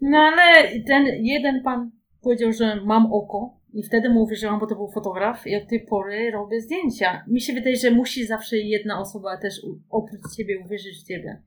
[0.00, 1.90] No ale ten jeden pan
[2.22, 5.86] powiedział, że mam oko, i wtedy mu uwierzyłam, bo to był fotograf i od tej
[5.86, 7.24] pory robię zdjęcia.
[7.28, 11.42] Mi się wydaje, że musi zawsze jedna osoba też oprócz ciebie uwierzyć w ciebie.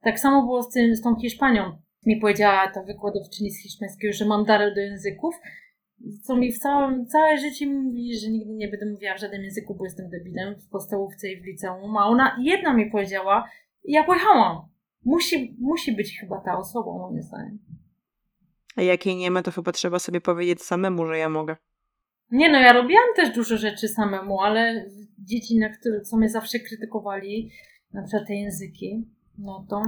[0.00, 1.78] Tak samo było z, tym, z tą Hiszpanią.
[2.06, 5.34] Mi powiedziała ta wykładowczyni z hiszpańskiego, że mam dar do języków,
[6.22, 9.74] co mi w całym, całe życie mówi, że nigdy nie będę mówiła w żadnym języku,
[9.74, 11.96] bo jestem debilem w podstawówce i w liceum.
[11.96, 13.48] A ona jedna mi powiedziała
[13.86, 14.68] ja pojechałam.
[15.04, 17.58] Musi, musi być chyba ta osoba, moim zdaniem.
[18.76, 21.56] A jak jej nie ma, to chyba trzeba sobie powiedzieć samemu, że ja mogę.
[22.30, 24.86] Nie no, ja robiłam też dużo rzeczy samemu, ale
[25.18, 27.50] dzieci, na które, co mnie zawsze krytykowali,
[27.92, 29.04] na przykład te języki,
[29.38, 29.82] no to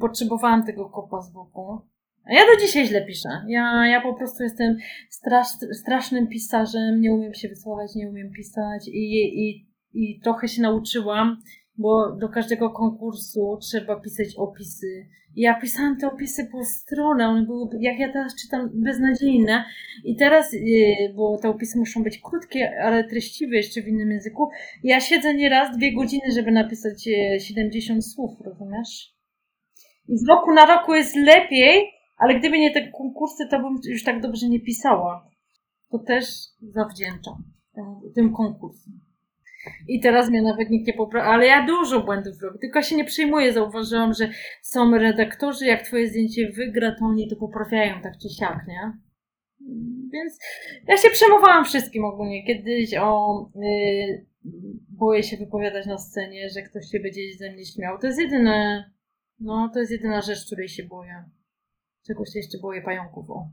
[0.00, 1.80] potrzebowałam tego kopa z boku.
[2.24, 3.28] A ja do dzisiaj źle piszę.
[3.48, 4.76] Ja, ja po prostu jestem
[5.10, 9.14] strasz, strasznym pisarzem, nie umiem się wysłować, nie umiem pisać i,
[9.48, 11.42] i, i trochę się nauczyłam
[11.78, 15.06] bo do każdego konkursu trzeba pisać opisy.
[15.36, 19.64] Ja pisałam te opisy po stronę, one były, jak ja teraz czytam, beznadziejne.
[20.04, 24.50] I teraz, yy, bo te opisy muszą być krótkie, ale treściwe jeszcze w innym języku.
[24.82, 27.08] Ja siedzę nieraz dwie godziny, żeby napisać
[27.38, 29.14] 70 yy, słów, rozumiesz?
[30.08, 34.04] I z roku na roku jest lepiej, ale gdyby nie te konkursy, to bym już
[34.04, 35.30] tak dobrze nie pisała.
[35.90, 36.24] To też
[36.62, 37.54] zawdzięczam
[38.14, 38.92] tym konkursom.
[39.88, 43.04] I teraz mnie nawet nikt nie poprawia, ale ja dużo błędów robię, tylko się nie
[43.04, 43.52] przyjmuję.
[43.52, 44.28] Zauważyłam, że
[44.62, 48.92] są redaktorzy, jak twoje zdjęcie wygra, to oni to poprawiają tak czy siak, nie?
[50.12, 50.38] Więc
[50.88, 52.46] ja się przejmowałam wszystkim ogólnie.
[52.46, 54.26] Kiedyś o yy,
[54.90, 57.98] boję się wypowiadać na scenie, że ktoś się będzie ze mnie śmiał.
[57.98, 58.90] To jest jedyne,
[59.40, 61.24] no to jest jedyna rzecz, której się boję.
[62.06, 63.48] Czegoś się jeszcze boję pająków, o.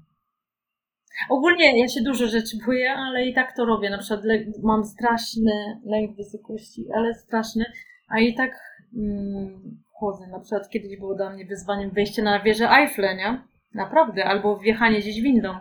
[1.29, 3.89] Ogólnie ja się dużo rzeczy boję, ale i tak to robię.
[3.89, 4.21] Na przykład
[4.63, 7.65] mam straszny lęk wysokości, ale straszny,
[8.07, 8.51] a i tak
[8.97, 10.27] mm, chodzę.
[10.27, 13.41] Na przykład kiedyś było dla mnie wyzwaniem wejście na wieżę Eiffel, nie?
[13.73, 14.25] Naprawdę.
[14.25, 15.55] Albo wjechanie gdzieś windą.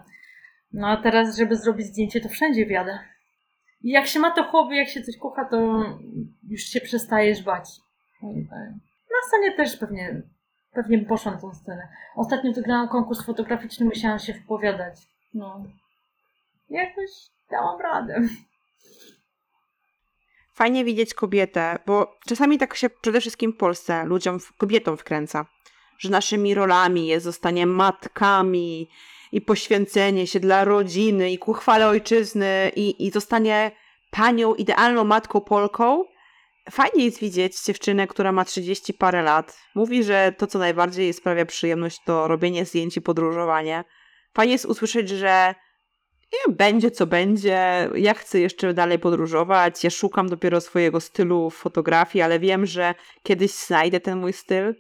[0.73, 2.99] No a teraz, żeby zrobić zdjęcie, to wszędzie wjadę.
[3.83, 5.85] I jak się ma to hobby, jak się coś kocha, to
[6.49, 7.65] już się przestajesz bać.
[9.11, 10.23] Na scenie też pewnie,
[10.73, 11.89] pewnie poszłam tą scenę.
[12.17, 14.95] Ostatnio wygrałam konkurs fotograficzny, musiałam się wypowiadać.
[15.35, 15.65] No.
[16.71, 17.11] Jakoś
[17.51, 18.29] dałam radę.
[20.55, 25.47] Fajnie widzieć kobietę, bo czasami tak się przede wszystkim w Polsce ludziom, kobietom wkręca,
[25.99, 28.89] że naszymi rolami jest zostanie matkami
[29.33, 33.71] i poświęcenie się dla rodziny i ku chwale ojczyzny i, i zostanie
[34.11, 36.05] panią, idealną matką Polką.
[36.71, 39.59] Fajnie jest widzieć dziewczynę, która ma 30 parę lat.
[39.75, 43.85] Mówi, że to, co najbardziej sprawia przyjemność, to robienie zdjęć i podróżowanie
[44.35, 45.55] fajnie jest usłyszeć, że
[46.33, 51.55] nie, będzie co będzie, ja chcę jeszcze dalej podróżować, ja szukam dopiero swojego stylu w
[51.55, 54.75] fotografii, ale wiem, że kiedyś znajdę ten mój styl.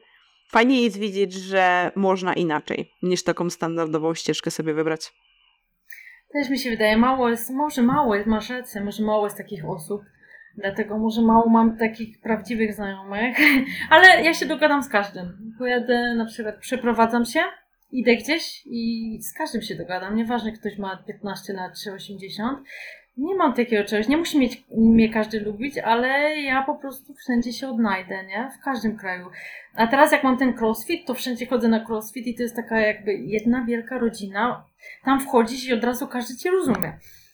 [0.50, 5.12] Fajnie jest widzieć, że można inaczej, niż taką standardową ścieżkę sobie wybrać.
[6.32, 9.64] Też mi się wydaje, mało jest, może mało jest, masz rację, może mało jest takich
[9.68, 10.02] osób,
[10.56, 13.36] dlatego może mało mam takich prawdziwych znajomych,
[13.90, 15.54] ale ja się dogadam z każdym.
[15.58, 17.40] Pojadę, na przykład przeprowadzam się,
[17.92, 20.16] idę gdzieś i z każdym się dogadam.
[20.16, 22.58] Nieważne, ktoś ma 15 lat czy 80.
[23.16, 24.08] Nie mam takiego czegoś.
[24.08, 28.50] Nie musi mieć, mnie każdy lubić, ale ja po prostu wszędzie się odnajdę, nie?
[28.60, 29.26] W każdym kraju.
[29.74, 32.80] A teraz jak mam ten crossfit, to wszędzie chodzę na crossfit i to jest taka
[32.80, 34.64] jakby jedna wielka rodzina.
[35.04, 36.92] Tam wchodzisz i od razu każdy cię rozumie.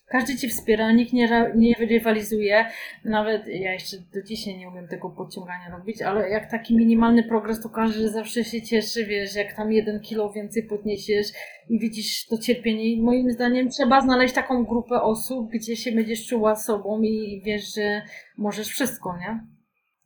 [0.09, 2.67] Każdy ci wspiera, nikt nie, nie rywalizuje.
[3.05, 7.63] Nawet ja jeszcze do dzisiaj nie umiem tego podciągania robić, ale jak taki minimalny progres,
[7.63, 11.27] to każdy zawsze się cieszy, wiesz, jak tam jeden kilo więcej podniesiesz
[11.69, 12.85] i widzisz to cierpienie.
[12.85, 17.75] I moim zdaniem trzeba znaleźć taką grupę osób, gdzie się będziesz czuła sobą i wiesz,
[17.75, 18.03] że
[18.37, 19.41] możesz wszystko, nie?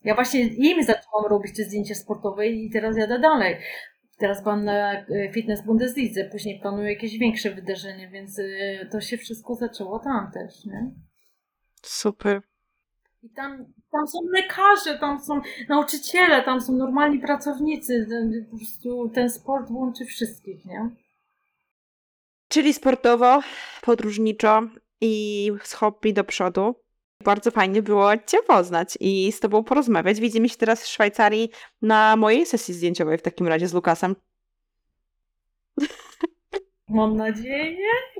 [0.04, 3.56] Ja właśnie im zaczęłam robić te zdjęcia sportowe i teraz jadę dalej.
[4.20, 9.16] Teraz byłam na e, Fitness Bundeslidze, później planuję jakieś większe wydarzenie, więc e, to się
[9.18, 10.90] wszystko zaczęło tam też, nie?
[11.82, 12.42] Super.
[13.22, 18.06] I tam, tam są lekarze, tam są nauczyciele, tam są normalni pracownicy.
[18.08, 20.90] Ten- Po prostu ten sport łączy wszystkich, nie?
[22.48, 23.40] Czyli sportowo,
[23.82, 24.62] podróżniczo
[25.00, 26.74] i z hobby do przodu.
[27.24, 30.20] Bardzo fajnie było Cię poznać i z Tobą porozmawiać.
[30.20, 31.50] Widzimy się teraz w Szwajcarii
[31.82, 34.16] na mojej sesji zdjęciowej w takim razie z Lukasem.
[36.88, 37.76] Mam nadzieję,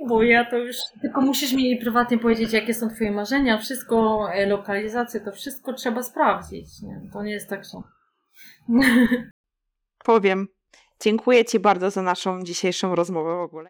[0.07, 0.75] bo ja to już.
[1.01, 6.03] Tylko musisz mi prywatnie powiedzieć, jakie są Twoje marzenia, wszystko, e, lokalizacje, to wszystko trzeba
[6.03, 6.81] sprawdzić.
[6.81, 7.01] Nie?
[7.13, 7.77] To nie jest tak, że.
[10.05, 10.47] Powiem.
[10.99, 13.59] Dziękuję Ci bardzo za naszą dzisiejszą rozmowę w ogóle.